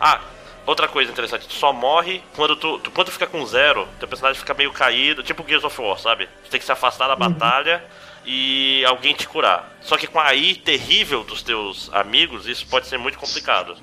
[0.00, 0.20] Ah,
[0.66, 4.08] outra coisa interessante, tu só morre quando tu, tu quando tu fica com zero, teu
[4.08, 6.28] personagem fica meio caído, tipo Gears of War, sabe?
[6.44, 7.84] Tu tem que se afastar da batalha
[8.24, 9.72] e alguém te curar.
[9.80, 13.76] Só que com a AI terrível dos teus amigos, isso pode ser muito complicado.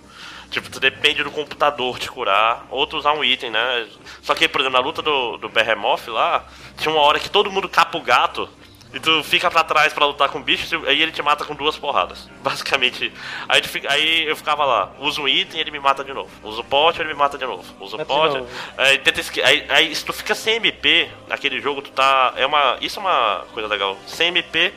[0.52, 3.88] Tipo, tu depende do computador te curar, ou tu usar um item, né?
[4.22, 6.46] Só que, por exemplo, na luta do, do Behemoth lá,
[6.78, 8.50] tinha uma hora que todo mundo capa o gato
[8.94, 11.56] e tu fica pra trás pra lutar com o bicho, aí ele te mata com
[11.56, 12.30] duas porradas.
[12.44, 13.10] Basicamente.
[13.48, 16.30] Aí, fica- aí eu ficava lá, uso um item ele me mata de novo.
[16.44, 17.64] Uso o pote ele me mata de novo.
[17.80, 18.36] Uso o pote.
[18.78, 22.34] Aí, tenta aí, aí se tu fica sem MP naquele jogo, tu tá.
[22.36, 22.76] É uma.
[22.82, 23.98] Isso é uma coisa legal.
[24.06, 24.74] Sem MP,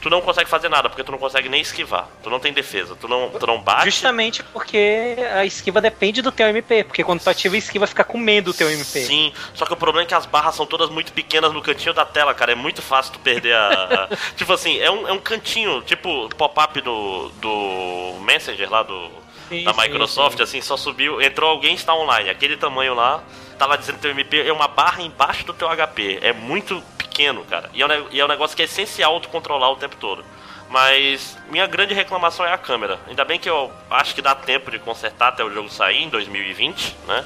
[0.00, 2.08] tu não consegue fazer nada, porque tu não consegue nem esquivar.
[2.22, 2.96] Tu não tem defesa.
[2.96, 3.86] Tu não, tu não bate.
[3.86, 6.84] Justamente porque a esquiva depende do teu MP.
[6.84, 9.00] Porque quando tu ativa a esquiva, fica com medo do teu MP.
[9.00, 11.94] Sim, só que o problema é que as barras são todas muito pequenas no cantinho
[11.94, 12.52] da tela, cara.
[12.52, 14.08] É muito fácil tu perder a.
[14.36, 19.10] tipo assim, é um, é um cantinho, tipo pop-up do, do Messenger lá do,
[19.48, 20.42] Sim, da sim, Microsoft, sim.
[20.42, 23.22] assim, só subiu, entrou alguém está online, aquele tamanho lá,
[23.58, 26.20] tá lá dizendo que teu MP é uma barra embaixo do teu HP.
[26.22, 27.68] É muito pequeno, cara.
[27.74, 30.24] E é um, e é um negócio que é essencial tu controlar o tempo todo.
[30.70, 32.98] Mas minha grande reclamação é a câmera.
[33.08, 36.08] Ainda bem que eu acho que dá tempo de consertar até o jogo sair em
[36.08, 37.24] 2020, né?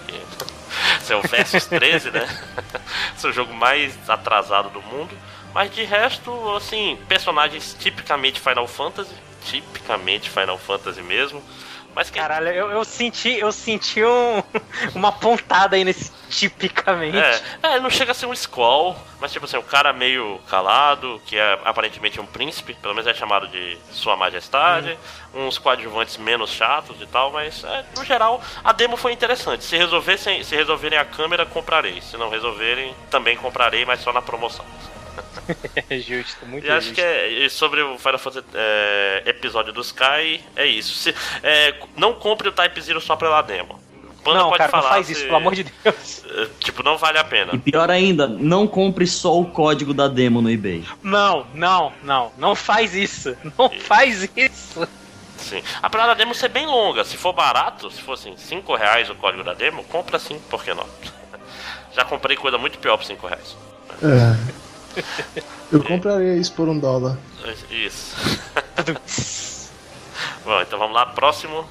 [1.00, 2.26] Esse é o Versus 13, né?
[3.16, 5.16] Esse é o jogo mais atrasado do mundo.
[5.52, 9.14] Mas de resto, assim, personagens tipicamente Final Fantasy.
[9.44, 11.42] Tipicamente Final Fantasy mesmo.
[11.94, 14.42] Mas que Caralho, eu, eu senti, eu senti um-
[14.94, 17.16] uma pontada aí nesse tipicamente.
[17.18, 21.20] É, é, não chega a ser um Squall, mas tipo assim, um cara meio calado,
[21.26, 24.98] que é aparentemente um príncipe, pelo menos é chamado de Sua Majestade,
[25.34, 29.64] uns coadjuvantes menos chatos e tal, mas é, no geral a demo foi interessante.
[29.64, 32.00] Se resolvessem, se resolverem a câmera, comprarei.
[32.00, 34.64] Se não resolverem, também comprarei, mas só na promoção.
[35.90, 36.94] É justo, muito E acho justo.
[36.94, 40.94] que é, e sobre o Final Fantasy é, episódio do Sky, é isso.
[40.94, 43.80] Se, é, não compre o Type Zero só pela demo.
[44.24, 46.24] Panda Não, pode cara, não falar faz se- isso, pelo amor de Deus.
[46.30, 47.50] é, Tipo, não vale a pena.
[47.54, 50.84] E pior ainda, não compre só o código da demo no eBay.
[51.02, 53.36] Não, não, não, não faz isso.
[53.58, 54.86] Não faz isso.
[55.36, 55.60] Sim.
[55.82, 59.14] Apesar da demo ser bem longa, se for barato, se for assim, 5 reais o
[59.16, 60.86] código da demo, compra sim, por que não?
[61.92, 63.56] Já comprei coisa muito pior por 5 reais.
[64.00, 64.71] É.
[65.70, 67.16] Eu compraria isso por um dólar.
[67.70, 68.14] Isso.
[70.44, 71.64] Bom, então vamos lá, próximo.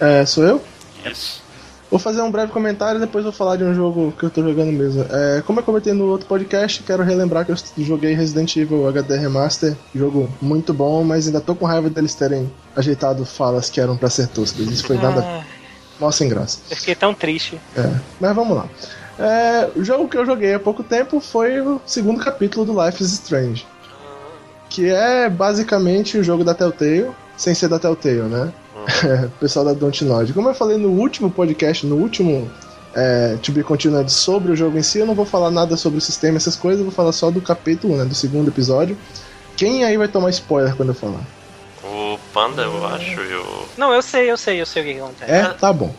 [0.00, 0.62] É, sou eu?
[1.04, 1.42] Isso.
[1.90, 4.42] Vou fazer um breve comentário e depois vou falar de um jogo que eu tô
[4.42, 5.04] jogando mesmo.
[5.10, 9.18] É, como eu comentei no outro podcast, quero relembrar que eu joguei Resident Evil HD
[9.18, 9.76] Remaster.
[9.94, 14.08] Jogo muito bom, mas ainda tô com raiva deles terem ajeitado falas que eram pra
[14.08, 14.66] ser toscas.
[14.68, 15.20] Isso foi nada.
[15.22, 15.44] Ah,
[16.00, 16.60] Mó sem graça.
[16.70, 17.60] eu fiquei tão triste.
[17.76, 18.66] É, mas vamos lá.
[19.18, 23.02] É, o jogo que eu joguei há pouco tempo foi o segundo capítulo do Life
[23.02, 23.66] is Strange.
[24.68, 28.52] Que é basicamente o jogo da Telltale, sem ser da Telltale, né?
[29.26, 30.32] O pessoal da Dontnod.
[30.32, 32.50] Como eu falei no último podcast, no último
[32.94, 35.98] é, To Be Continued sobre o jogo em si, eu não vou falar nada sobre
[35.98, 38.04] o sistema, essas coisas, eu vou falar só do capítulo, né?
[38.04, 38.96] Do segundo episódio.
[39.56, 41.20] Quem aí vai tomar spoiler quando eu falar?
[41.84, 43.64] O Panda, eu acho, e o.
[43.76, 45.30] Não, eu sei, eu sei, eu sei o que, que acontece.
[45.30, 45.94] É, tá bom.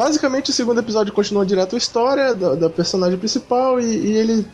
[0.00, 4.46] Basicamente, o segundo episódio continua direto a história da, da personagem principal e, e ele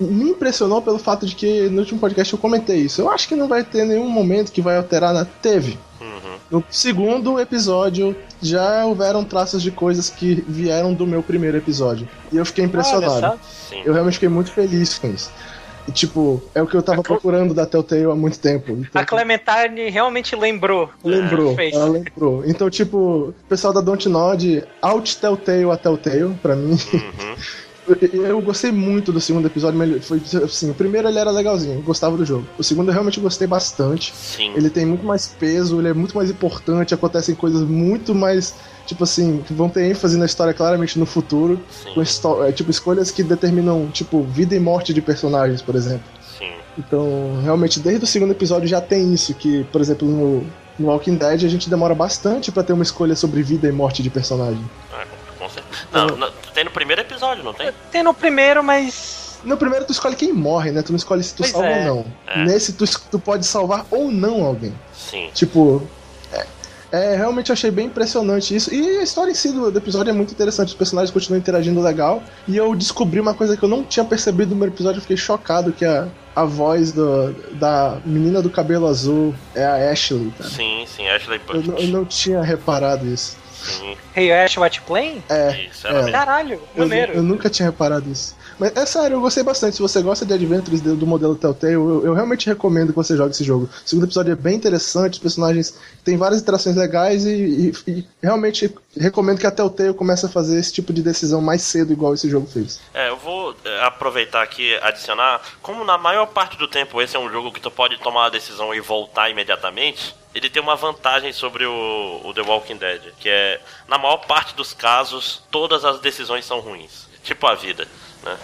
[0.00, 3.00] me impressionou pelo fato de que no último podcast eu comentei isso.
[3.00, 5.24] Eu acho que não vai ter nenhum momento que vai alterar na.
[5.24, 5.78] Teve.
[6.00, 6.36] Uhum.
[6.50, 12.08] No segundo episódio já houveram traços de coisas que vieram do meu primeiro episódio.
[12.32, 13.38] E eu fiquei impressionado.
[13.68, 13.82] Sim.
[13.84, 15.30] Eu realmente fiquei muito feliz com isso.
[15.90, 18.70] E, tipo, é o que eu tava procurando da Telltale há muito tempo.
[18.70, 20.88] Então, A Clementine realmente lembrou.
[21.04, 21.74] Lembrou, Fez.
[21.74, 22.44] ela lembrou.
[22.46, 26.78] Então, tipo, o pessoal da Dontnod, out Telltale a Telltale, pra mim.
[26.92, 27.34] Uhum.
[28.12, 32.24] Eu, gostei muito do segundo episódio, foi assim, o primeiro ele era legalzinho, gostava do
[32.24, 32.46] jogo.
[32.58, 34.14] O segundo eu realmente gostei bastante.
[34.14, 34.52] Sim.
[34.54, 38.54] Ele tem muito mais peso, ele é muito mais importante, acontecem coisas muito mais,
[38.86, 41.94] tipo assim, que vão ter ênfase na história claramente no futuro, Sim.
[41.94, 46.04] com histó- é, tipo escolhas que determinam, tipo, vida e morte de personagens, por exemplo.
[46.38, 46.50] Sim.
[46.78, 50.46] Então, realmente, desde o segundo episódio já tem isso, que, por exemplo, no,
[50.78, 54.02] no Walking Dead a gente demora bastante pra ter uma escolha sobre vida e morte
[54.02, 54.62] de personagem.
[54.92, 55.04] Ah,
[55.40, 55.82] com certeza.
[55.92, 57.72] Não, não, tem no primeiro episódio, não tem?
[57.90, 59.40] Tem no primeiro, mas.
[59.42, 60.82] No primeiro tu escolhe quem morre, né?
[60.82, 61.90] Tu não escolhe se tu Pois salva é.
[61.90, 62.06] ou não.
[62.26, 62.44] É.
[62.44, 64.74] Nesse tu, tu pode salvar ou não alguém.
[64.92, 65.30] Sim.
[65.32, 65.82] Tipo,
[66.30, 66.46] é,
[66.92, 68.72] é, realmente achei bem impressionante isso.
[68.74, 70.68] E a história em si do, do episódio é muito interessante.
[70.68, 72.22] Os personagens continuam interagindo legal.
[72.46, 74.98] E eu descobri uma coisa que eu não tinha percebido no primeiro episódio.
[74.98, 79.90] Eu fiquei chocado que a, a voz do- da menina do cabelo azul é a
[79.90, 80.50] Ashley, cara.
[80.50, 83.38] Sim, sim, Ashley Eu, eu não tinha reparado isso.
[83.62, 85.22] Sim, Hey Ash, what playing?
[85.28, 86.12] É, isso, ela é.
[86.12, 87.12] Caralho, eu, maneiro.
[87.14, 88.36] eu nunca tinha reparado isso.
[88.58, 89.76] Mas é sério, eu gostei bastante.
[89.76, 93.16] Se você gosta de Adventures do, do modelo Telltale, eu, eu realmente recomendo que você
[93.16, 93.64] jogue esse jogo.
[93.64, 98.06] O segundo episódio é bem interessante, os personagens têm várias interações legais e, e- e
[98.22, 102.12] realmente recomendo que a Telltale comece a fazer esse tipo de decisão mais cedo, igual
[102.12, 102.80] esse jogo fez.
[102.92, 107.16] É, eu vou é, aproveitar aqui e adicionar, como na maior parte do tempo esse
[107.16, 110.76] é um jogo que tu pode tomar a decisão e voltar imediatamente, ele tem uma
[110.76, 115.84] vantagem sobre o, o The Walking Dead, que é, na maior parte dos casos, todas
[115.84, 117.08] as decisões são ruins.
[117.22, 117.86] Tipo a vida,
[118.22, 118.38] né?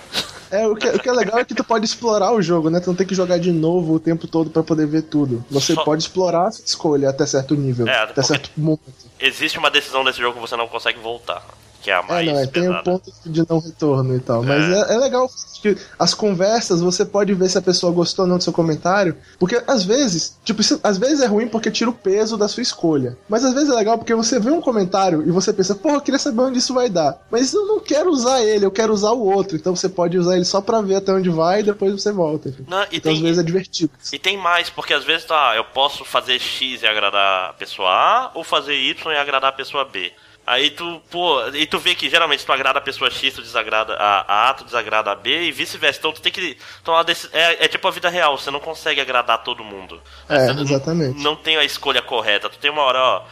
[0.50, 2.78] É, o que, o que é legal é que tu pode explorar o jogo, né?
[2.78, 5.44] Tu não tem que jogar de novo o tempo todo pra poder ver tudo.
[5.50, 8.82] Você Só- pode explorar a sua escolha até certo nível, É, até certo momento.
[9.18, 11.42] Existe uma decisão desse jogo que você não consegue voltar,
[11.86, 12.82] que é a É, mais não, é, tem o pesada.
[12.82, 14.42] ponto de não retorno e tal.
[14.42, 15.30] Mas é, é legal
[15.62, 19.16] que as conversas você pode ver se a pessoa gostou ou não do seu comentário.
[19.38, 22.60] Porque às vezes, tipo, isso- às vezes é ruim porque tira o peso da sua
[22.62, 23.16] escolha.
[23.28, 26.00] Mas às vezes é legal porque você vê um comentário e você pensa, porra, eu
[26.00, 27.24] queria saber onde isso vai dar.
[27.30, 29.56] Mas eu não quero usar ele, eu quero usar o outro.
[29.56, 32.52] Então você pode usar ele só pra ver até onde vai e depois você volta.
[32.66, 33.92] Não, então às tem- vezes é divertido.
[34.12, 37.88] E tem mais, porque às vezes tá, eu posso fazer X e agradar a pessoa
[37.90, 40.12] A, ou fazer Y e agradar a pessoa B.
[40.46, 43.94] Aí tu, pô, e tu vê que geralmente tu agrada a pessoa X, tu desagrada
[43.94, 45.98] a, a tu desagrada a B e vice-versa.
[45.98, 47.30] Então tu tem que tomar decisão.
[47.36, 50.00] É, é tipo a vida real, você não consegue agradar todo mundo.
[50.28, 51.20] É, Você não- exatamente.
[51.20, 52.48] Não tem a escolha correta.
[52.48, 53.22] Tu tem uma hora, ó,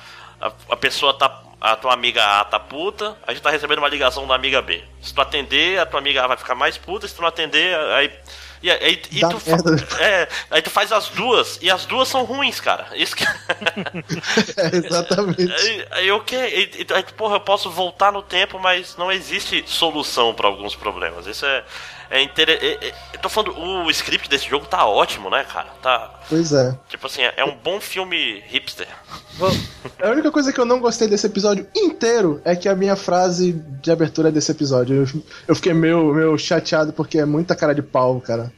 [0.40, 1.40] a, a pessoa tá.
[1.66, 4.84] A tua amiga A tá puta, a gente tá recebendo uma ligação da amiga B.
[5.00, 7.74] Se tu atender, a tua amiga A vai ficar mais puta, se tu não atender,
[7.94, 8.12] aí.
[8.62, 10.02] E aí, e tu, fa- merda.
[10.02, 12.86] é, aí tu faz as duas, e as duas são ruins, cara.
[12.94, 13.24] Isso que.
[14.56, 15.52] É, exatamente.
[15.52, 16.36] aí, aí o que?
[16.36, 21.26] Aí, porra, eu posso voltar no tempo, mas não existe solução pra alguns problemas.
[21.26, 21.64] Isso é.
[22.10, 22.94] É interessante.
[23.14, 25.68] Eu tô falando, o script desse jogo tá ótimo, né, cara?
[25.82, 26.10] Tá.
[26.28, 26.78] Pois é.
[26.88, 28.86] Tipo assim, é um bom filme hipster.
[30.02, 33.52] A única coisa que eu não gostei desse episódio inteiro é que a minha frase
[33.82, 34.96] de abertura desse episódio.
[35.14, 38.52] Eu, eu fiquei meio, meio chateado porque é muita cara de pau, cara.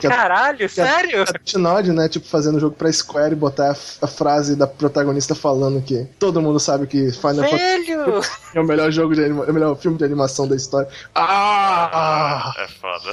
[0.00, 1.22] Que a, Caralho, que a- sério?
[1.22, 4.66] a Dontnod, né, tipo, fazendo o jogo pra Square e botar a, a frase da
[4.66, 8.20] protagonista falando que todo mundo sabe que Final Fantasy Velho!
[8.54, 10.88] é o melhor jogo de anima, é o melhor filme de animação da história.
[11.14, 12.52] Ah!
[12.58, 13.12] É foda.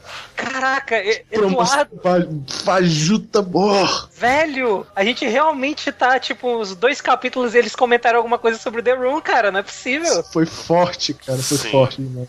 [0.40, 0.96] Caraca,
[1.30, 2.26] Eduardo, fa-
[2.64, 4.08] fajuta, boa!
[4.16, 8.94] velho, a gente realmente tá, tipo, os dois capítulos eles comentaram alguma coisa sobre The
[8.94, 10.22] Room, cara, não é possível.
[10.24, 11.70] Foi forte, cara, foi Sim.
[11.70, 12.28] forte demais.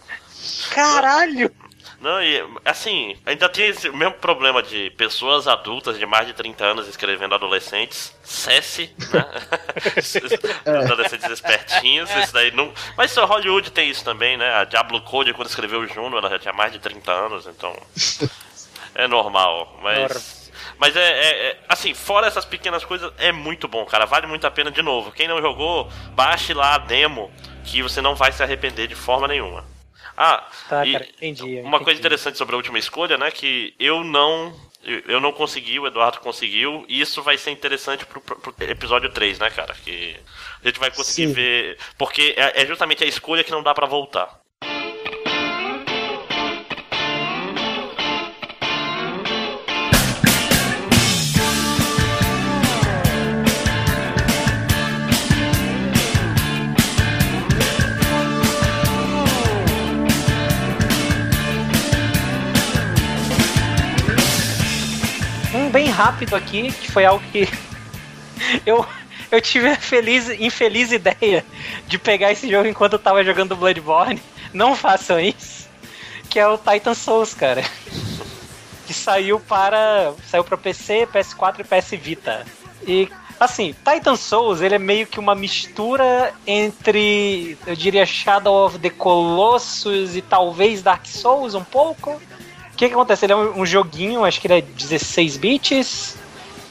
[0.74, 1.52] Caralho!
[2.02, 6.66] Não, e assim, ainda tem esse mesmo problema de pessoas adultas de mais de 30
[6.66, 8.18] anos escrevendo adolescentes.
[8.24, 9.24] Cesse, né?
[10.66, 10.78] é.
[10.84, 12.74] adolescentes espertinhos, isso daí não.
[12.98, 14.52] Mas só Hollywood tem isso também, né?
[14.56, 17.76] A Diablo Code, quando escreveu o Juno, ela já tinha mais de 30 anos, então.
[18.96, 20.42] é normal, mas.
[20.80, 24.08] Mas é, é, é, assim, fora essas pequenas coisas, é muito bom, cara.
[24.08, 25.12] Vale muito a pena de novo.
[25.12, 27.32] Quem não jogou, baixe lá a demo,
[27.64, 29.71] que você não vai se arrepender de forma nenhuma.
[30.24, 31.84] Ah, tá, cara, entendi, uma entendi.
[31.84, 33.32] coisa interessante sobre a última escolha, né?
[33.32, 34.54] Que eu não.
[35.08, 39.38] Eu não consegui, o Eduardo conseguiu, e isso vai ser interessante pro, pro episódio 3,
[39.38, 39.76] né, cara?
[39.76, 40.16] Que
[40.64, 41.34] a gente vai conseguir Sim.
[41.34, 41.78] ver.
[42.00, 44.41] Porque é, é justamente a escolha que não dá para voltar.
[65.92, 67.48] Rápido aqui, que foi algo que
[68.66, 68.86] eu,
[69.30, 71.46] eu tive a feliz, infeliz ideia
[71.88, 74.22] de pegar esse jogo enquanto eu tava jogando Bloodborne.
[74.54, 75.70] Não façam isso.
[76.30, 77.64] Que é o Titan Souls, cara.
[78.88, 80.14] Que saiu para.
[80.28, 82.46] Saiu para PC, PS4 e PS Vita.
[82.88, 88.80] E assim, Titan Souls, ele é meio que uma mistura entre, eu diria, Shadow of
[88.80, 92.22] the Colossus e talvez Dark Souls um pouco
[92.82, 93.26] que, que acontece?
[93.26, 96.18] Ele é um, um, joguinho, acho que ele é 16 bits.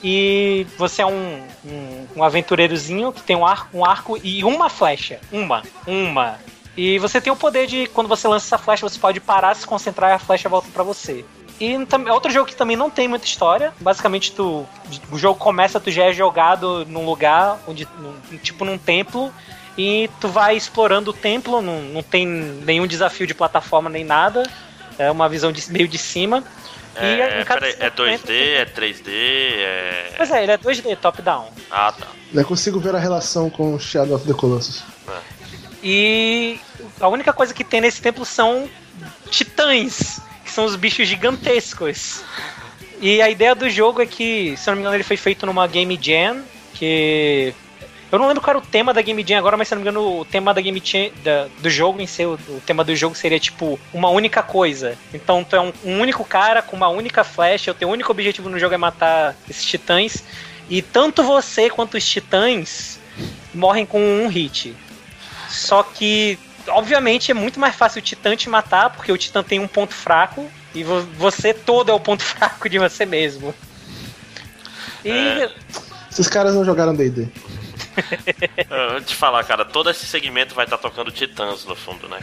[0.02, 4.68] E você é um, um, um aventureirozinho que tem um arco, um arco e uma
[4.68, 5.20] flecha.
[5.30, 5.62] Uma.
[5.86, 6.38] Uma.
[6.76, 9.66] E você tem o poder de, quando você lança essa flecha, você pode parar, se
[9.66, 11.24] concentrar e a flecha volta para você.
[11.60, 13.72] E é outro jogo que também não tem muita história.
[13.78, 14.66] Basicamente, tu,
[15.12, 19.30] o jogo começa, tu já é jogado num lugar, onde, num, tipo num templo,
[19.76, 24.42] e tu vai explorando o templo, não, não tem nenhum desafio de plataforma nem nada.
[25.00, 26.44] É uma visão de, meio de cima.
[26.94, 30.12] É, peraí, é 2D, é 3D, é.
[30.14, 31.48] Pois é, ele é 2D, top-down.
[31.70, 32.08] Ah, tá.
[32.34, 34.82] Eu consigo ver a relação com Shadow of the Colossus.
[35.08, 35.18] É.
[35.82, 36.60] E
[37.00, 38.68] a única coisa que tem nesse templo são
[39.30, 42.22] titãs, que são os bichos gigantescos.
[43.00, 45.66] E a ideia do jogo é que, se não me engano, ele foi feito numa
[45.66, 46.42] Game Jam,
[46.74, 47.54] que
[48.10, 49.88] eu não lembro qual era o tema da Game Jam agora, mas se não me
[49.88, 52.94] engano, o tema da Game Jam, da, do jogo em si, o, o, tema do
[52.96, 54.96] jogo seria tipo uma única coisa.
[55.14, 58.48] Então tu é um, um único cara com uma única flecha, o teu único objetivo
[58.48, 60.24] no jogo é matar esses titãs.
[60.68, 62.98] E tanto você quanto os titãs
[63.54, 64.74] morrem com um hit.
[65.48, 69.58] Só que, obviamente, é muito mais fácil o titã te matar, porque o titã tem
[69.58, 73.54] um ponto fraco e você todo é o ponto fraco de você mesmo.
[75.04, 75.10] E.
[75.10, 75.50] É.
[76.10, 77.28] Esses caras não jogaram DD.
[78.70, 82.08] Eu vou te falar, cara, todo esse segmento vai estar tá tocando Titãs no fundo,
[82.08, 82.18] né?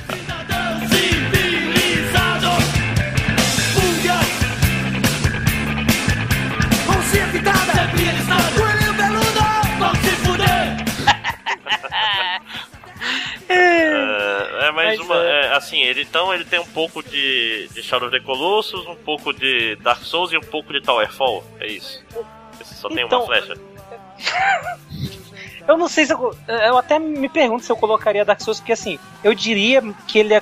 [13.49, 15.15] É, é mais uma.
[15.15, 15.45] É.
[15.45, 18.95] é, assim, ele então ele tem um pouco de, de Shadow of the Colossus, um
[18.95, 21.43] pouco de Dark Souls e um pouco de Towerfall.
[21.60, 22.03] É isso.
[22.58, 23.56] Você só tem então, uma flecha.
[25.67, 26.36] Eu não sei se eu.
[26.47, 30.34] Eu até me pergunto se eu colocaria Dark Souls, porque assim, eu diria que ele
[30.34, 30.41] é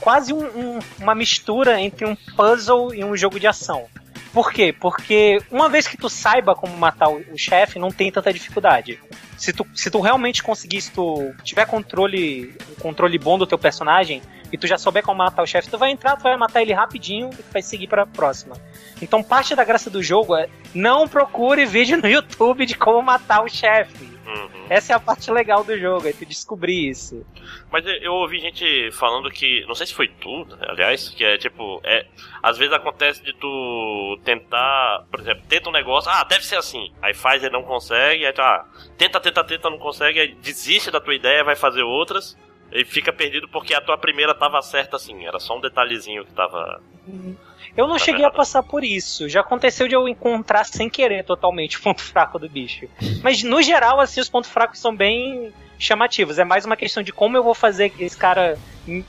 [0.00, 3.86] quase um, um, uma mistura entre um puzzle e um jogo de ação.
[4.32, 4.72] Por quê?
[4.72, 8.98] Porque uma vez que tu saiba como matar o, o chefe, não tem tanta dificuldade.
[9.36, 14.22] Se tu, se tu realmente conseguir, se tu tiver controle, controle bom do teu personagem,
[14.52, 16.74] e tu já souber como matar o chefe, tu vai entrar, tu vai matar ele
[16.74, 18.54] rapidinho e tu vai seguir pra próxima.
[19.00, 23.42] Então parte da graça do jogo é não procure vídeo no YouTube de como matar
[23.42, 24.11] o chefe.
[24.26, 24.66] Uhum.
[24.70, 27.26] Essa é a parte legal do jogo, é tu descobrir isso.
[27.70, 31.80] Mas eu ouvi gente falando que, não sei se foi tu, aliás, que é tipo,
[31.84, 32.06] é,
[32.42, 36.92] às vezes acontece de tu tentar, por exemplo, tenta um negócio, ah, deve ser assim,
[37.02, 38.64] aí faz e não consegue, aí tá,
[38.96, 42.36] tenta, tenta, tenta, não consegue, aí desiste da tua ideia, vai fazer outras,
[42.72, 46.32] e fica perdido porque a tua primeira tava certa assim, era só um detalhezinho que
[46.32, 46.80] tava.
[47.06, 47.36] Uhum.
[47.76, 49.28] Eu não cheguei a passar por isso.
[49.28, 52.86] Já aconteceu de eu encontrar sem querer totalmente o ponto fraco do bicho.
[53.22, 56.38] Mas no geral, assim, os pontos fracos são bem chamativos.
[56.38, 58.58] É mais uma questão de como eu vou fazer esse cara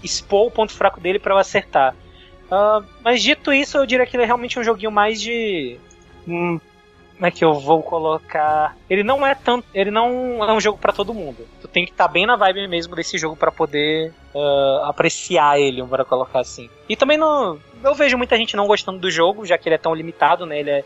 [0.02, 1.94] expor o ponto fraco dele para eu acertar.
[2.46, 5.78] Uh, mas dito isso, eu diria que ele é realmente um joguinho mais de.
[6.28, 6.60] Hum,
[7.16, 8.76] como é que eu vou colocar?
[8.90, 9.66] Ele não é tanto.
[9.74, 11.48] Ele não é um jogo para todo mundo.
[11.62, 15.60] Tu tem que estar tá bem na vibe mesmo desse jogo para poder uh, apreciar
[15.60, 16.70] ele, para colocar assim.
[16.88, 19.80] E também não eu vejo muita gente não gostando do jogo, já que ele é
[19.80, 20.60] tão limitado, né?
[20.60, 20.84] Ele é,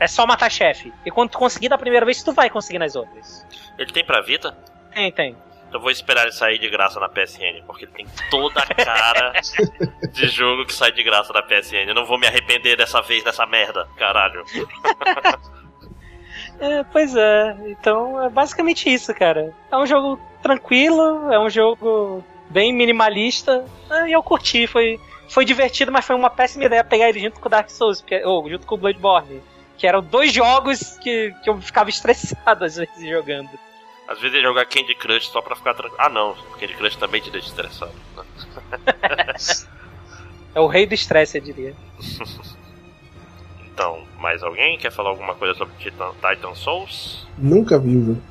[0.00, 0.92] é só matar chefe.
[1.04, 3.46] E quando tu conseguir da primeira vez, tu vai conseguir nas outras.
[3.78, 4.56] Ele tem pra Vita?
[4.94, 5.36] Tem, tem.
[5.68, 9.32] Então vou esperar ele sair de graça na PSN, porque ele tem toda a cara
[10.12, 11.88] de jogo que sai de graça na PSN.
[11.88, 14.44] Eu não vou me arrepender dessa vez dessa merda, caralho.
[16.60, 17.56] É, pois é.
[17.66, 19.52] Então é basicamente isso, cara.
[19.70, 23.64] É um jogo tranquilo, é um jogo bem minimalista.
[23.90, 25.00] É, e eu curti, foi,
[25.32, 28.22] foi divertido, mas foi uma péssima ideia pegar ele junto com o Dark Souls, porque,
[28.22, 29.40] ou junto com o Bloodborne.
[29.78, 33.48] Que eram dois jogos que, que eu ficava estressado às vezes jogando.
[34.06, 35.96] Às vezes ele jogar Candy Crush só pra ficar tranquilo.
[35.98, 37.94] Ah não, Candy Crush também te deixa estressado.
[40.54, 41.74] é o rei do estresse, eu diria.
[43.74, 47.26] Então, mais alguém quer falar alguma coisa sobre Titan, Titan Souls?
[47.38, 48.22] Nunca vi o jogo.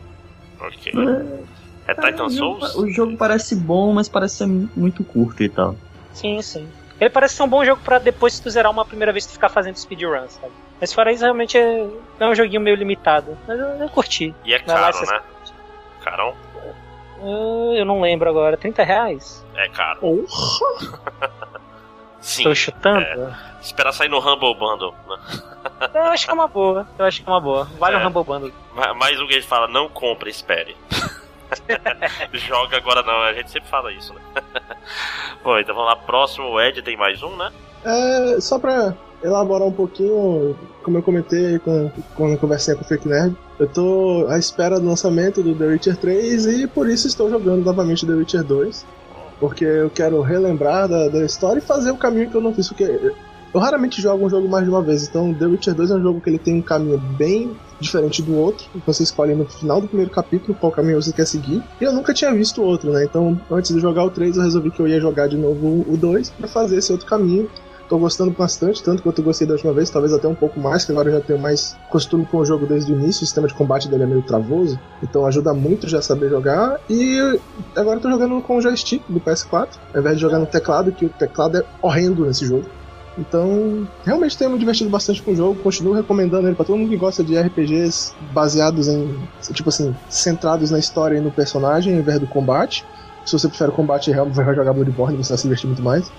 [0.59, 0.93] Ok.
[1.87, 2.75] É, é Titan Souls?
[2.75, 5.75] O jogo parece bom, mas parece ser muito curto e tal.
[6.13, 6.69] Sim, sim.
[7.01, 9.33] Ele parece ser um bom jogo para depois se tu zerar uma primeira vez tu
[9.33, 10.53] ficar fazendo speedrun, sabe?
[10.79, 11.87] Mas fora isso, realmente é,
[12.19, 13.35] é um joguinho meio limitado.
[13.47, 14.35] Mas eu, eu curti.
[14.45, 15.19] E é caro, né?
[16.03, 16.35] Carão?
[17.19, 18.55] Uh, eu não lembro agora.
[18.55, 19.43] 30 reais?
[19.55, 19.99] É caro.
[19.99, 20.99] Porra!
[22.21, 22.43] Sim.
[22.43, 23.01] Tô chutando?
[23.01, 23.35] É.
[23.61, 24.93] Esperar sair no Humble Bundle.
[25.07, 25.17] Né?
[25.95, 26.87] Eu acho que é uma boa.
[26.99, 27.65] Eu acho que é uma boa.
[27.79, 27.99] Vale é.
[27.99, 28.53] o Humble Bundle.
[28.95, 30.77] Mas o que fala, não compre, espere.
[32.33, 34.21] Joga agora não, a gente sempre fala isso, né?
[35.43, 37.51] Bom, então vamos lá, próximo, o Ed tem mais um, né?
[37.83, 43.07] É, só pra elaborar um pouquinho, como eu comentei com, quando conversei com o Fake
[43.07, 47.29] Nerd, eu tô à espera do lançamento do The Witcher 3 e por isso estou
[47.29, 48.85] jogando novamente The Witcher 2
[49.41, 52.67] porque eu quero relembrar da, da história e fazer o caminho que eu não fiz,
[52.67, 53.11] porque
[53.53, 56.01] eu raramente jogo um jogo mais de uma vez, então The Witcher 2 é um
[56.01, 59.87] jogo que ele tem um caminho bem diferente do outro, você escolhe no final do
[59.87, 63.05] primeiro capítulo qual caminho você quer seguir, e eu nunca tinha visto o outro, né,
[63.05, 65.97] então antes de jogar o 3 eu resolvi que eu ia jogar de novo o
[65.97, 67.49] 2 para fazer esse outro caminho,
[67.91, 70.85] Tô gostando bastante, tanto quanto eu gostei da última vez, talvez até um pouco mais,
[70.85, 73.49] que agora eu já tenho mais costume com o jogo desde o início, o sistema
[73.49, 76.79] de combate dele é meio travoso, então ajuda muito já saber jogar.
[76.89, 77.19] E
[77.75, 80.93] agora eu tô jogando com o joystick do PS4, ao invés de jogar no teclado,
[80.93, 82.65] que o teclado é horrendo nesse jogo.
[83.17, 86.89] Então, realmente tenho me divertido bastante com o jogo, continuo recomendando ele para todo mundo
[86.89, 89.19] que gosta de RPGs baseados em,
[89.53, 92.85] tipo assim, centrados na história e no personagem, ao invés do combate.
[93.25, 96.11] Se você prefere o combate, vai jogar Bloodborne, você vai se divertir muito mais.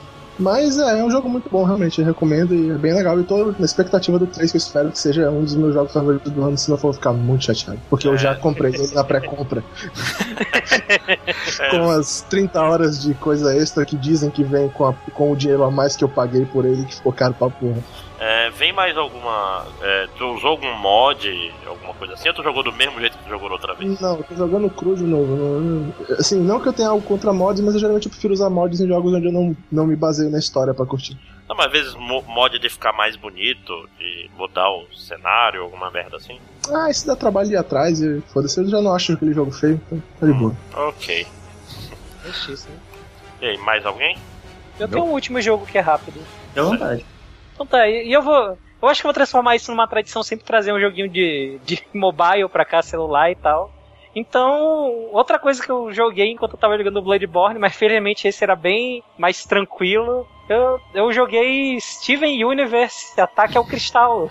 [0.42, 2.00] Mas é, é um jogo muito bom, realmente.
[2.00, 3.18] Eu recomendo e é bem legal.
[3.20, 5.92] E tô na expectativa do 3, que eu espero que seja um dos meus jogos
[5.92, 7.78] favoritos do ano, senão eu vou ficar muito chateado.
[7.88, 8.34] Porque eu já é.
[8.34, 9.62] comprei ele na pré-compra.
[11.70, 15.36] com as 30 horas de coisa extra que dizem que vem com, a, com o
[15.36, 17.78] dinheiro a mais que eu paguei por ele, que ficou caro pra porra.
[18.24, 19.66] É, vem mais alguma.
[19.80, 23.24] É, tu usou algum mod, alguma coisa assim, ou tu jogou do mesmo jeito que
[23.24, 23.98] tu jogou outra vez?
[24.00, 25.34] Não, eu tô jogando cru de novo.
[25.34, 28.80] Não, assim, não que eu tenha algo contra mods, mas eu geralmente prefiro usar mods
[28.80, 31.18] em jogos onde eu não, não me baseio na história pra curtir.
[31.48, 36.16] Não, mas às vezes mod de ficar mais bonito, de mudar o cenário, alguma merda
[36.16, 36.38] assim.
[36.72, 39.50] Ah, isso dá trabalho de ir atrás e foda-se, eu já não acho aquele jogo
[39.50, 40.50] feio, então tá de boa.
[40.50, 41.26] Hum, ok.
[42.24, 42.76] É isso, né?
[43.40, 44.16] E aí, mais alguém?
[44.78, 46.20] Eu tenho um último jogo que é rápido.
[46.54, 47.04] Dá vontade.
[47.62, 48.58] Então tá, e eu vou.
[48.80, 51.80] Eu acho que eu vou transformar isso numa tradição, sempre trazer um joguinho de, de
[51.94, 53.72] mobile pra cá, celular e tal.
[54.14, 58.56] Então, outra coisa que eu joguei enquanto eu tava jogando Bloodborne, mas felizmente esse era
[58.56, 60.26] bem mais tranquilo.
[60.48, 64.28] Eu, eu joguei Steven Universe Ataque ao Cristal.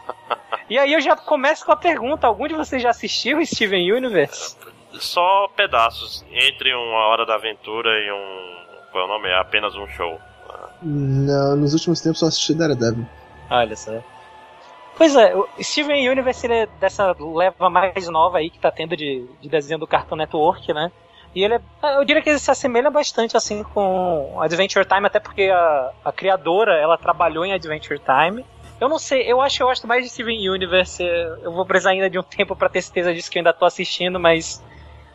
[0.68, 4.56] e aí eu já começo com a pergunta: algum de vocês já assistiu Steven Universe?
[4.92, 8.58] Só pedaços, entre uma hora da aventura e um.
[8.92, 9.28] Qual é o nome?
[9.28, 10.20] É apenas um show.
[10.82, 13.06] Não, nos últimos tempos eu assisti Daredevil.
[13.50, 14.00] Olha só.
[14.96, 18.96] Pois é, o Steven Universe ele é dessa leva mais nova aí que tá tendo
[18.96, 20.90] de, de desenho do Cartoon Network, né?
[21.34, 21.60] E ele é,
[21.96, 26.12] eu diria que ele se assemelha bastante assim com Adventure Time, até porque a, a
[26.12, 28.44] criadora ela trabalhou em Adventure Time.
[28.80, 31.02] Eu não sei, eu acho que eu gosto mais de Steven Universe.
[31.42, 33.64] Eu vou precisar ainda de um tempo para ter certeza disso que eu ainda tô
[33.64, 34.62] assistindo, mas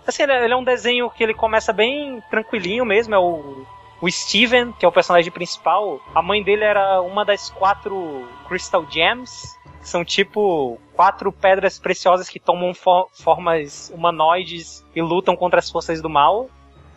[0.08, 3.66] assim, ele é, ele é um desenho que ele começa bem tranquilinho mesmo, é o
[4.04, 8.86] o Steven, que é o personagem principal, a mãe dele era uma das quatro Crystal
[8.90, 15.60] Gems, que são tipo quatro pedras preciosas que tomam for formas humanoides e lutam contra
[15.60, 16.50] as forças do mal.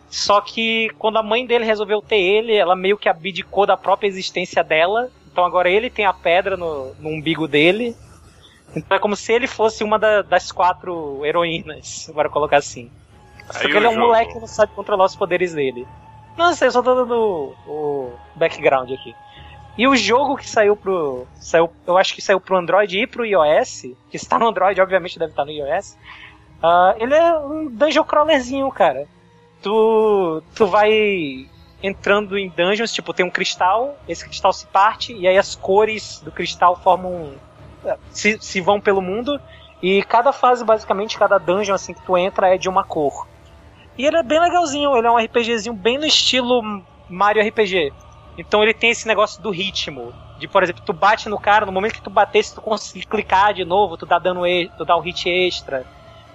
[0.09, 4.09] Só que quando a mãe dele resolveu ter ele, ela meio que abdicou da própria
[4.09, 5.09] existência dela.
[5.31, 7.95] Então agora ele tem a pedra no, no umbigo dele.
[8.75, 12.91] Então é como se ele fosse uma da, das quatro heroínas, bora colocar assim.
[13.49, 14.07] Só que ele é um jogo.
[14.07, 15.87] moleque que não sabe controlar os poderes dele.
[16.37, 19.15] Não sei, eu só tô dando o background aqui.
[19.77, 21.27] E o jogo que saiu pro.
[21.35, 25.19] Saiu, eu acho que saiu pro Android e pro iOS, que está no Android, obviamente
[25.19, 25.97] deve estar no iOS.
[26.63, 29.07] Uh, ele é um dungeon crawlerzinho, cara.
[29.61, 31.47] Tu, tu vai
[31.81, 36.19] entrando em dungeons, tipo, tem um cristal, esse cristal se parte, e aí as cores
[36.21, 37.33] do cristal formam.
[38.09, 39.39] se, se vão pelo mundo.
[39.81, 43.27] E cada fase, basicamente, cada dungeon assim que tu entra é de uma cor.
[43.97, 46.61] E ele é bem legalzinho, ele é um RPGzinho bem no estilo
[47.09, 47.91] Mario RPG.
[48.37, 50.13] Então ele tem esse negócio do ritmo.
[50.37, 53.07] De, por exemplo, tu bate no cara, no momento que tu bater, se tu conseguir
[53.07, 54.43] clicar de novo, tu dá dano
[54.77, 55.83] tu dá um hit extra.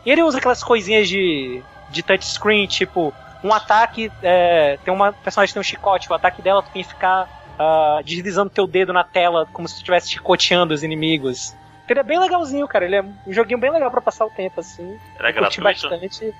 [0.05, 4.11] E ele usa aquelas coisinhas de, de touchscreen, tipo, um ataque.
[4.21, 7.29] É, tem uma personagem que tem um chicote, o ataque dela tu tem que ficar
[7.53, 11.55] uh, deslizando teu dedo na tela, como se tu estivesse chicoteando os inimigos.
[11.89, 12.87] Ele é bem legalzinho, cara.
[12.87, 14.99] Ele é um joguinho bem legal para passar o tempo, assim.
[15.21, 15.63] É gratuito?
[15.63, 16.35] bastante.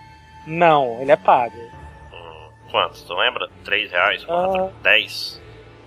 [0.47, 1.59] Não, ele é pago.
[2.13, 3.05] Hum, quanto?
[3.05, 3.49] Tu lembra?
[3.65, 4.25] 3 reais?
[4.25, 4.65] 4?
[4.65, 5.43] Uh, 10?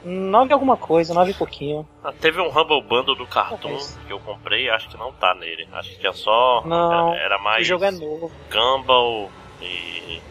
[0.05, 1.87] 9 alguma coisa, 9 e pouquinho.
[2.03, 5.67] Ah, teve um Humble Bundle do Cartoon que eu comprei acho que não tá nele.
[5.73, 6.61] Acho que tinha só.
[6.63, 7.61] Não, era, era mais.
[7.61, 8.31] O jogo é novo.
[8.51, 9.31] Gumball
[9.61, 10.21] e.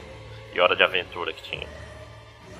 [0.54, 1.66] e Hora de Aventura que tinha.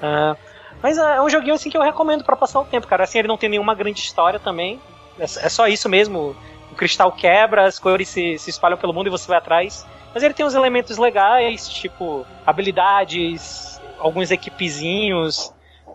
[0.02, 0.36] É,
[0.82, 3.04] mas é, é um joguinho assim que eu recomendo para passar o tempo, cara.
[3.04, 4.80] Assim, ele não tem nenhuma grande história também.
[5.18, 6.34] É, é só isso mesmo.
[6.72, 9.86] O cristal quebra, as cores se, se espalham pelo mundo e você vai atrás.
[10.14, 15.52] Mas ele tem uns elementos legais, tipo habilidades, alguns equipezinhos.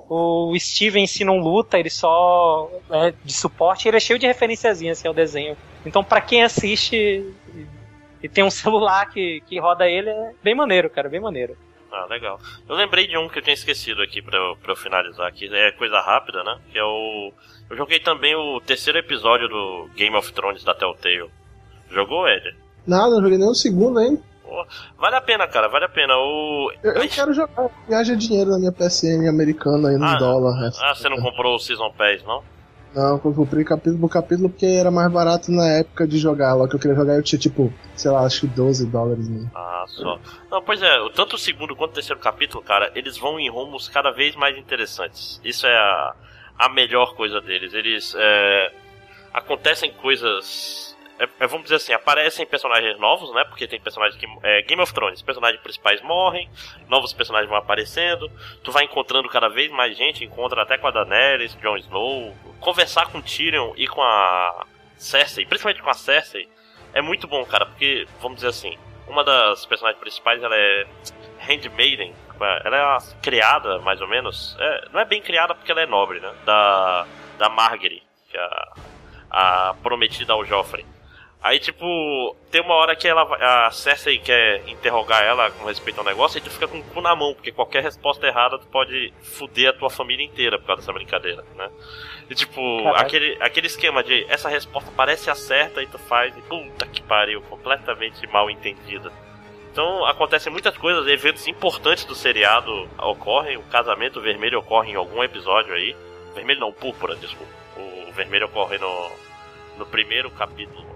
[0.09, 4.99] O Steven se não luta, ele só é de suporte, ele é cheio de referenciazinhas
[4.99, 5.55] assim, ao desenho.
[5.85, 7.25] Então, para quem assiste
[8.21, 11.55] e tem um celular que, que roda ele, é bem maneiro, cara, bem maneiro.
[11.91, 12.39] Ah, legal.
[12.67, 15.49] Eu lembrei de um que eu tinha esquecido aqui pra eu, pra eu finalizar aqui.
[15.51, 16.59] É coisa rápida, né?
[16.71, 17.33] Que é o.
[17.67, 21.31] Eu joguei também o terceiro episódio do Game of Thrones da Telltale.
[21.89, 22.55] Jogou, Ed?
[22.89, 24.21] Nada, não joguei nem o segundo, hein?
[24.97, 26.15] vale a pena, cara, vale a pena.
[26.17, 26.71] O...
[26.83, 27.69] Eu, eu quero jogar.
[27.87, 30.71] Viaja dinheiro na minha PSN americana aí no ah, dólar.
[30.81, 32.43] Ah, você não comprou o Season Pass, não?
[32.95, 36.55] Não, eu comprei capítulo por capítulo porque era mais barato na época de jogar.
[36.55, 39.29] Lá que eu queria jogar eu tinha tipo, sei lá, acho que 12 dólares.
[39.29, 39.47] Né?
[39.53, 40.19] Ah, só.
[40.49, 43.87] Não, pois é, tanto o segundo quanto o terceiro capítulo, cara, eles vão em rumos
[43.87, 45.39] cada vez mais interessantes.
[45.43, 46.15] Isso é a,
[46.57, 47.75] a melhor coisa deles.
[47.75, 48.15] Eles.
[48.17, 48.71] É,
[49.31, 50.88] acontecem coisas
[51.19, 53.43] é, é, vamos dizer assim, aparecem personagens novos, né?
[53.43, 54.25] Porque tem personagens que.
[54.41, 56.49] É, Game of Thrones, personagens principais morrem,
[56.87, 58.31] novos personagens vão aparecendo,
[58.63, 62.33] tu vai encontrando cada vez mais gente, encontra até com a Daenerys, Jon Snow.
[62.61, 64.65] Conversar com Tyrion e com a
[64.97, 66.49] Cersei, principalmente com a Cersei,
[66.93, 70.87] é muito bom, cara, porque, vamos dizer assim, uma das personagens principais ela é
[71.39, 72.13] Handmaiden,
[72.63, 74.55] ela é criada, mais ou menos.
[74.57, 76.33] É, não é bem criada porque ela é nobre, né?
[76.45, 77.05] Da,
[77.37, 80.85] da Margaery, que é a, a prometida ao Joffrey.
[81.41, 83.23] Aí, tipo, tem uma hora que ela,
[83.67, 86.99] a Cersei quer interrogar ela com respeito ao negócio e tu fica com o cu
[86.99, 90.81] na mão, porque qualquer resposta errada tu pode fuder a tua família inteira por causa
[90.81, 91.69] dessa brincadeira, né?
[92.29, 96.41] E, tipo, aquele, aquele esquema de essa resposta parece a certa e tu faz e
[96.41, 99.09] puta que pariu, completamente mal entendida.
[99.71, 105.23] Então, acontecem muitas coisas, eventos importantes do seriado ocorrem, o casamento vermelho ocorre em algum
[105.23, 105.95] episódio aí.
[106.35, 107.53] Vermelho não, púrpura, desculpa.
[107.77, 109.11] O vermelho ocorre no,
[109.77, 110.88] no primeiro capítulo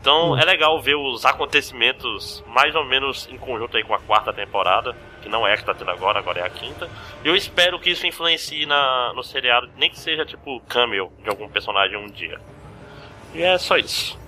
[0.00, 0.38] então hum.
[0.38, 4.94] é legal ver os acontecimentos mais ou menos em conjunto aí com a quarta temporada,
[5.22, 6.88] que não é a que tá tendo agora, agora é a quinta.
[7.24, 11.48] Eu espero que isso influencie na, no seriado, nem que seja tipo cameo de algum
[11.48, 12.40] personagem um dia.
[13.34, 14.18] E é só isso.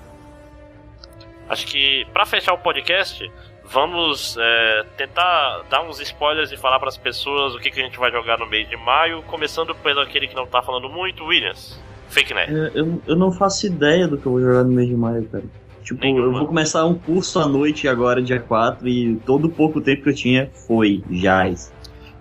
[1.49, 3.31] Acho que para fechar o podcast,
[3.65, 7.85] vamos é, tentar dar uns spoilers e falar para as pessoas o que, que a
[7.85, 11.25] gente vai jogar no mês de maio, começando pelo aquele que não tá falando muito,
[11.25, 11.81] Williams.
[12.09, 12.55] Fake Nerd.
[12.55, 15.25] É, eu, eu não faço ideia do que eu vou jogar no mês de maio,
[15.27, 15.45] cara.
[15.83, 16.25] Tipo, Nenhuma.
[16.25, 20.03] eu vou começar um curso à noite agora, dia 4, e todo o pouco tempo
[20.03, 21.73] que eu tinha foi jazz.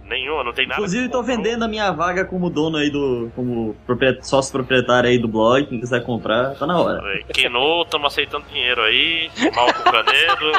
[0.07, 0.79] Nenhuma, não tem nada.
[0.79, 3.31] Inclusive, tô vendendo a minha vaga como dono aí do.
[3.35, 3.75] como
[4.21, 5.65] sócio proprietário aí do blog.
[5.65, 7.01] Quem quiser comprar, tá na hora.
[7.33, 9.31] Keno, tamo aceitando dinheiro aí.
[9.55, 10.51] Malco Canedo.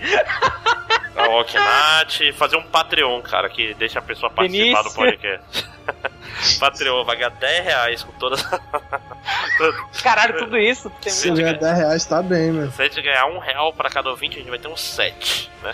[1.14, 2.32] a Oknat.
[2.32, 5.68] Fazer um Patreon, cara, que deixa a pessoa participar do podcast.
[6.58, 8.42] Patreon, vai ganhar 10 reais com todas.
[10.02, 10.90] Caralho, tudo isso.
[11.02, 12.72] Se ganhar 10 reais, tá bem, mano.
[12.72, 15.50] Se a gente ganhar um real pra cada ouvinte, a gente vai ter um 7,
[15.62, 15.72] né?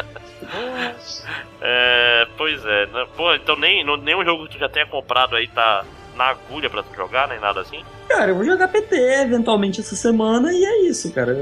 [1.60, 2.86] é, pois é.
[2.86, 3.06] Né?
[3.16, 5.84] Pô, então nem, nenhum jogo que tu já tenha comprado aí tá
[6.18, 7.82] na agulha pra tu jogar, nem nada assim?
[8.08, 11.36] Cara, eu vou jogar PT eventualmente essa semana e é isso, cara.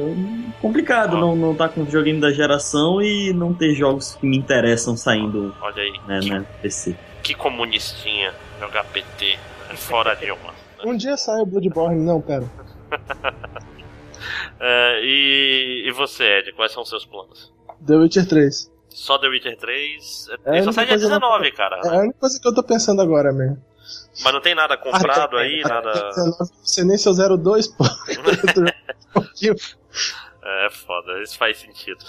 [0.61, 1.21] Complicado ah.
[1.21, 4.97] não, não tá com o videogame da geração e não ter jogos que me interessam
[4.97, 5.93] saindo Olha aí.
[6.07, 6.95] Né, que, né, PC.
[7.27, 9.37] Que comunistinha jogar PT
[9.75, 10.55] fora de uma.
[10.85, 12.45] Um dia sai o Bloodborne, não, pera.
[14.61, 17.53] é, e, e você, Ed, quais são os seus planos?
[17.85, 18.71] The Witcher 3.
[18.91, 20.29] Só The Witcher 3?
[20.45, 21.57] É, só sai dia 19, não...
[21.57, 21.81] cara.
[21.83, 23.61] É a única coisa que eu tô pensando agora mesmo.
[24.23, 26.11] Mas não tem nada comprado ah, aí, nada.
[26.63, 27.85] Você nem seu 02, pô.
[30.45, 32.05] é foda, isso faz sentido.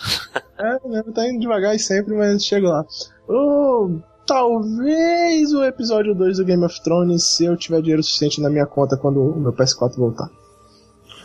[0.60, 1.04] É, né?
[1.16, 2.86] Tá indo devagar e sempre, mas chega lá.
[3.28, 8.50] Oh, talvez o episódio 2 do Game of Thrones, se eu tiver dinheiro suficiente na
[8.50, 10.30] minha conta quando o meu PS4 voltar.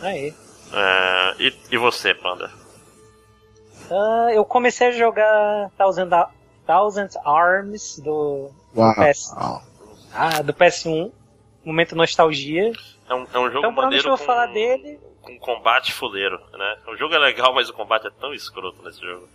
[0.00, 0.32] Aí.
[0.72, 2.50] É, e, e você, Panda?
[3.90, 6.08] Uh, eu comecei a jogar Thousand,
[6.66, 9.34] Thousand Arms do, do, PS,
[10.14, 11.10] ah, do PS1.
[11.64, 12.72] Momento nostalgia.
[13.08, 14.98] É um, é um jogo Então, maneiro eu vou com, falar dele.
[15.20, 16.76] com combate fuleiro, né?
[16.88, 19.28] O jogo é legal, mas o combate é tão escroto nesse jogo.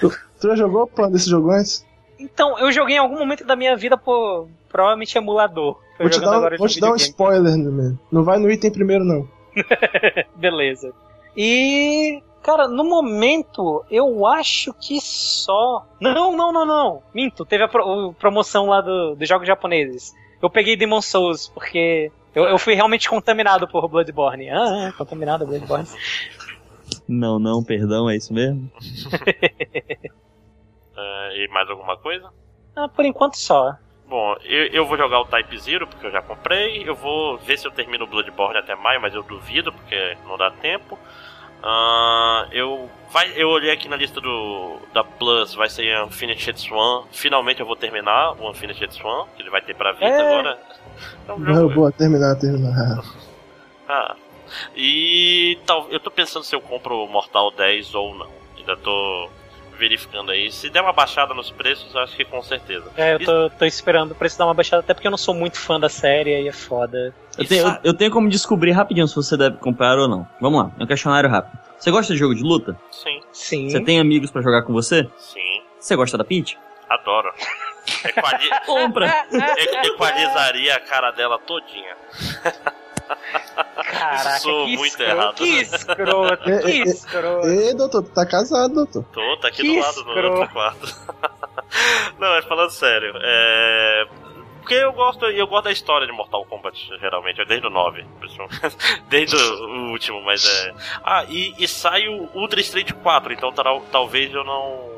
[0.00, 1.84] Tu já jogou plano desse jogo antes?
[2.20, 5.74] Então, eu joguei em algum momento da minha vida por provavelmente emulador.
[5.96, 7.98] Tô Vou te dar, agora vou te dar um spoiler, man.
[8.12, 9.28] Não vai no item primeiro, não.
[10.36, 10.92] Beleza.
[11.36, 12.22] E.
[12.42, 15.84] Cara, no momento, eu acho que só.
[16.00, 17.02] Não, não, não, não.
[17.12, 20.14] Minto, teve a pro- promoção lá do, dos jogos japoneses.
[20.40, 24.48] Eu peguei Demon Souls, porque eu, eu fui realmente contaminado por Bloodborne.
[24.48, 25.86] Ah, ah, contaminado Bloodborne.
[27.06, 28.70] Não, não, perdão, é isso mesmo?
[31.00, 32.30] É, e mais alguma coisa?
[32.76, 33.74] Ah, por enquanto só.
[34.06, 36.82] Bom, eu, eu vou jogar o Type Zero, porque eu já comprei.
[36.88, 40.36] Eu vou ver se eu termino o Bloodborne até maio, mas eu duvido, porque não
[40.36, 40.98] dá tempo.
[41.62, 47.04] Ah, eu, vai, eu olhei aqui na lista do da Plus, vai ser Unfinished Swan.
[47.12, 50.20] Finalmente eu vou terminar o Unfinished Swan, que ele vai ter pra vida É.
[50.20, 50.58] agora.
[51.28, 53.02] Um Não, jogo- boa, terminar, terminar.
[53.92, 54.14] Ah.
[54.76, 58.28] E tal, eu tô pensando se eu compro o Mortal 10 ou não.
[58.56, 59.28] Ainda tô
[59.80, 60.52] verificando aí.
[60.52, 62.84] Se der uma baixada nos preços, acho que com certeza.
[62.96, 65.34] É, eu tô, tô esperando o preço dar uma baixada, até porque eu não sou
[65.34, 67.14] muito fã da série e é foda.
[67.38, 70.28] Eu tenho, eu, eu tenho como descobrir rapidinho se você deve comprar ou não.
[70.40, 71.58] Vamos lá, é um questionário rápido.
[71.78, 72.76] Você gosta de jogo de luta?
[72.90, 73.70] Sim, Sim.
[73.70, 75.08] Você tem amigos pra jogar com você?
[75.16, 76.58] sim, Você gosta da Peach?
[76.88, 77.32] adoro.
[78.04, 79.26] Equali Compra!
[79.32, 81.96] e- equalizaria a cara dela todinha.
[83.84, 85.34] Caraca, Sou que muito escroto, errado.
[85.36, 86.82] Que escroto, É, que é, é.
[86.84, 87.48] escroto.
[87.48, 89.04] Ei, doutor, tu tá casado, doutor.
[89.12, 90.86] Tô, tá aqui Que do lado do outro quarto.
[92.18, 94.06] Não, mas falando sério, é.
[94.60, 98.04] Porque eu gosto, eu gosto da história de Mortal Kombat, geralmente, é desde o 9,
[98.20, 98.76] principalmente.
[99.08, 100.74] desde o último, mas é.
[101.02, 104.90] Ah, e, e sai o Ultra Street 4, então tal- talvez eu não.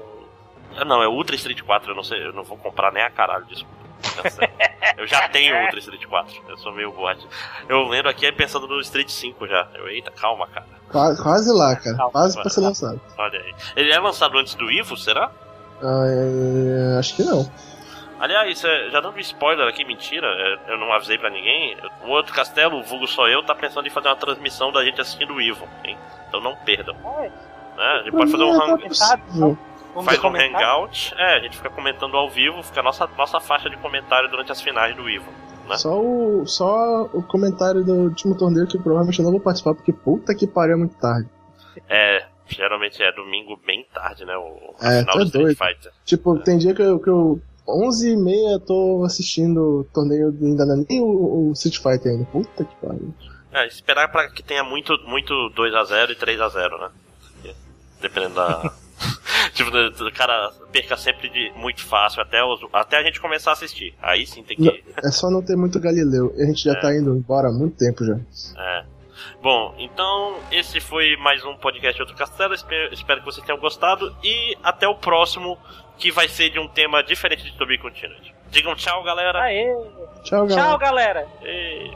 [0.77, 3.03] Ah, Não, é o Ultra Street 4, eu não sei, eu não vou comprar nem
[3.03, 3.82] a caralho, desculpa.
[4.03, 4.49] Tá.
[4.97, 7.27] Eu já tenho o Ultra Street 4, eu sou meio boate.
[7.69, 9.69] Eu lendo aqui é pensando no Street 5 já.
[9.75, 10.67] Eu, eita, calma, cara.
[10.91, 11.97] Quase, quase lá, cara.
[11.97, 13.01] Calma, Quase pra ser lançado.
[13.17, 13.55] Olha aí.
[13.77, 15.31] Ele é lançado antes do Ivo, será?
[15.83, 17.51] Ah, é, acho que não.
[18.21, 21.77] Aliás, é, já dando spoiler aqui, mentira, é, eu não avisei pra ninguém.
[22.05, 25.01] O outro castelo, o vulgo só eu, tá pensando em fazer uma transmissão da gente
[25.01, 25.99] assistindo o Ivo, hein?
[26.29, 26.95] Então não perdam.
[27.19, 27.29] É,
[27.77, 27.85] Né?
[27.85, 28.89] A gente pode fazer um hang...
[29.93, 33.07] é vamos Faz um hangout, é, a gente fica comentando ao vivo, fica a nossa,
[33.17, 35.31] nossa faixa de comentário durante as finais do Ivo.
[35.69, 35.77] né?
[35.77, 39.93] Só o, só o comentário do último torneio que provavelmente eu não vou participar, porque
[39.93, 41.29] puta que pariu é muito tarde.
[41.89, 44.37] É, geralmente é domingo bem tarde, né?
[44.37, 45.57] O a É, final tá do Street doido.
[45.59, 45.93] Fighter.
[46.05, 50.65] Tipo, tem dia que eu, que eu 11 e meia tô assistindo o torneio, ainda
[50.65, 52.25] é nem o, o Street Fighter ainda.
[52.27, 53.15] Puta que pariu.
[53.53, 57.55] É, esperar pra que tenha muito, muito 2x0 e 3x0, né?
[58.01, 58.73] Dependendo da.
[59.55, 63.53] tipo, o cara perca sempre de muito fácil até, os- até a gente começar a
[63.55, 63.95] assistir.
[64.03, 64.85] Aí sim tem que.
[65.03, 66.33] É só não ter muito Galileu.
[66.39, 66.81] A gente já É.
[66.81, 68.19] tá indo embora há muito tempo já.
[68.59, 68.85] É.
[69.41, 72.55] Bom, então esse foi mais um podcast de Outro Castelo.
[72.55, 74.15] Espero, espero que vocês tenham gostado.
[74.23, 75.57] E até o próximo,
[75.99, 78.35] que vai ser de um tema diferente de To Be Continued.
[78.51, 79.43] Digam tchau, galera.
[79.43, 79.67] Aê.
[80.25, 80.69] Tchau, galera.
[80.69, 81.27] Tchau, galera.
[81.45, 81.91] E...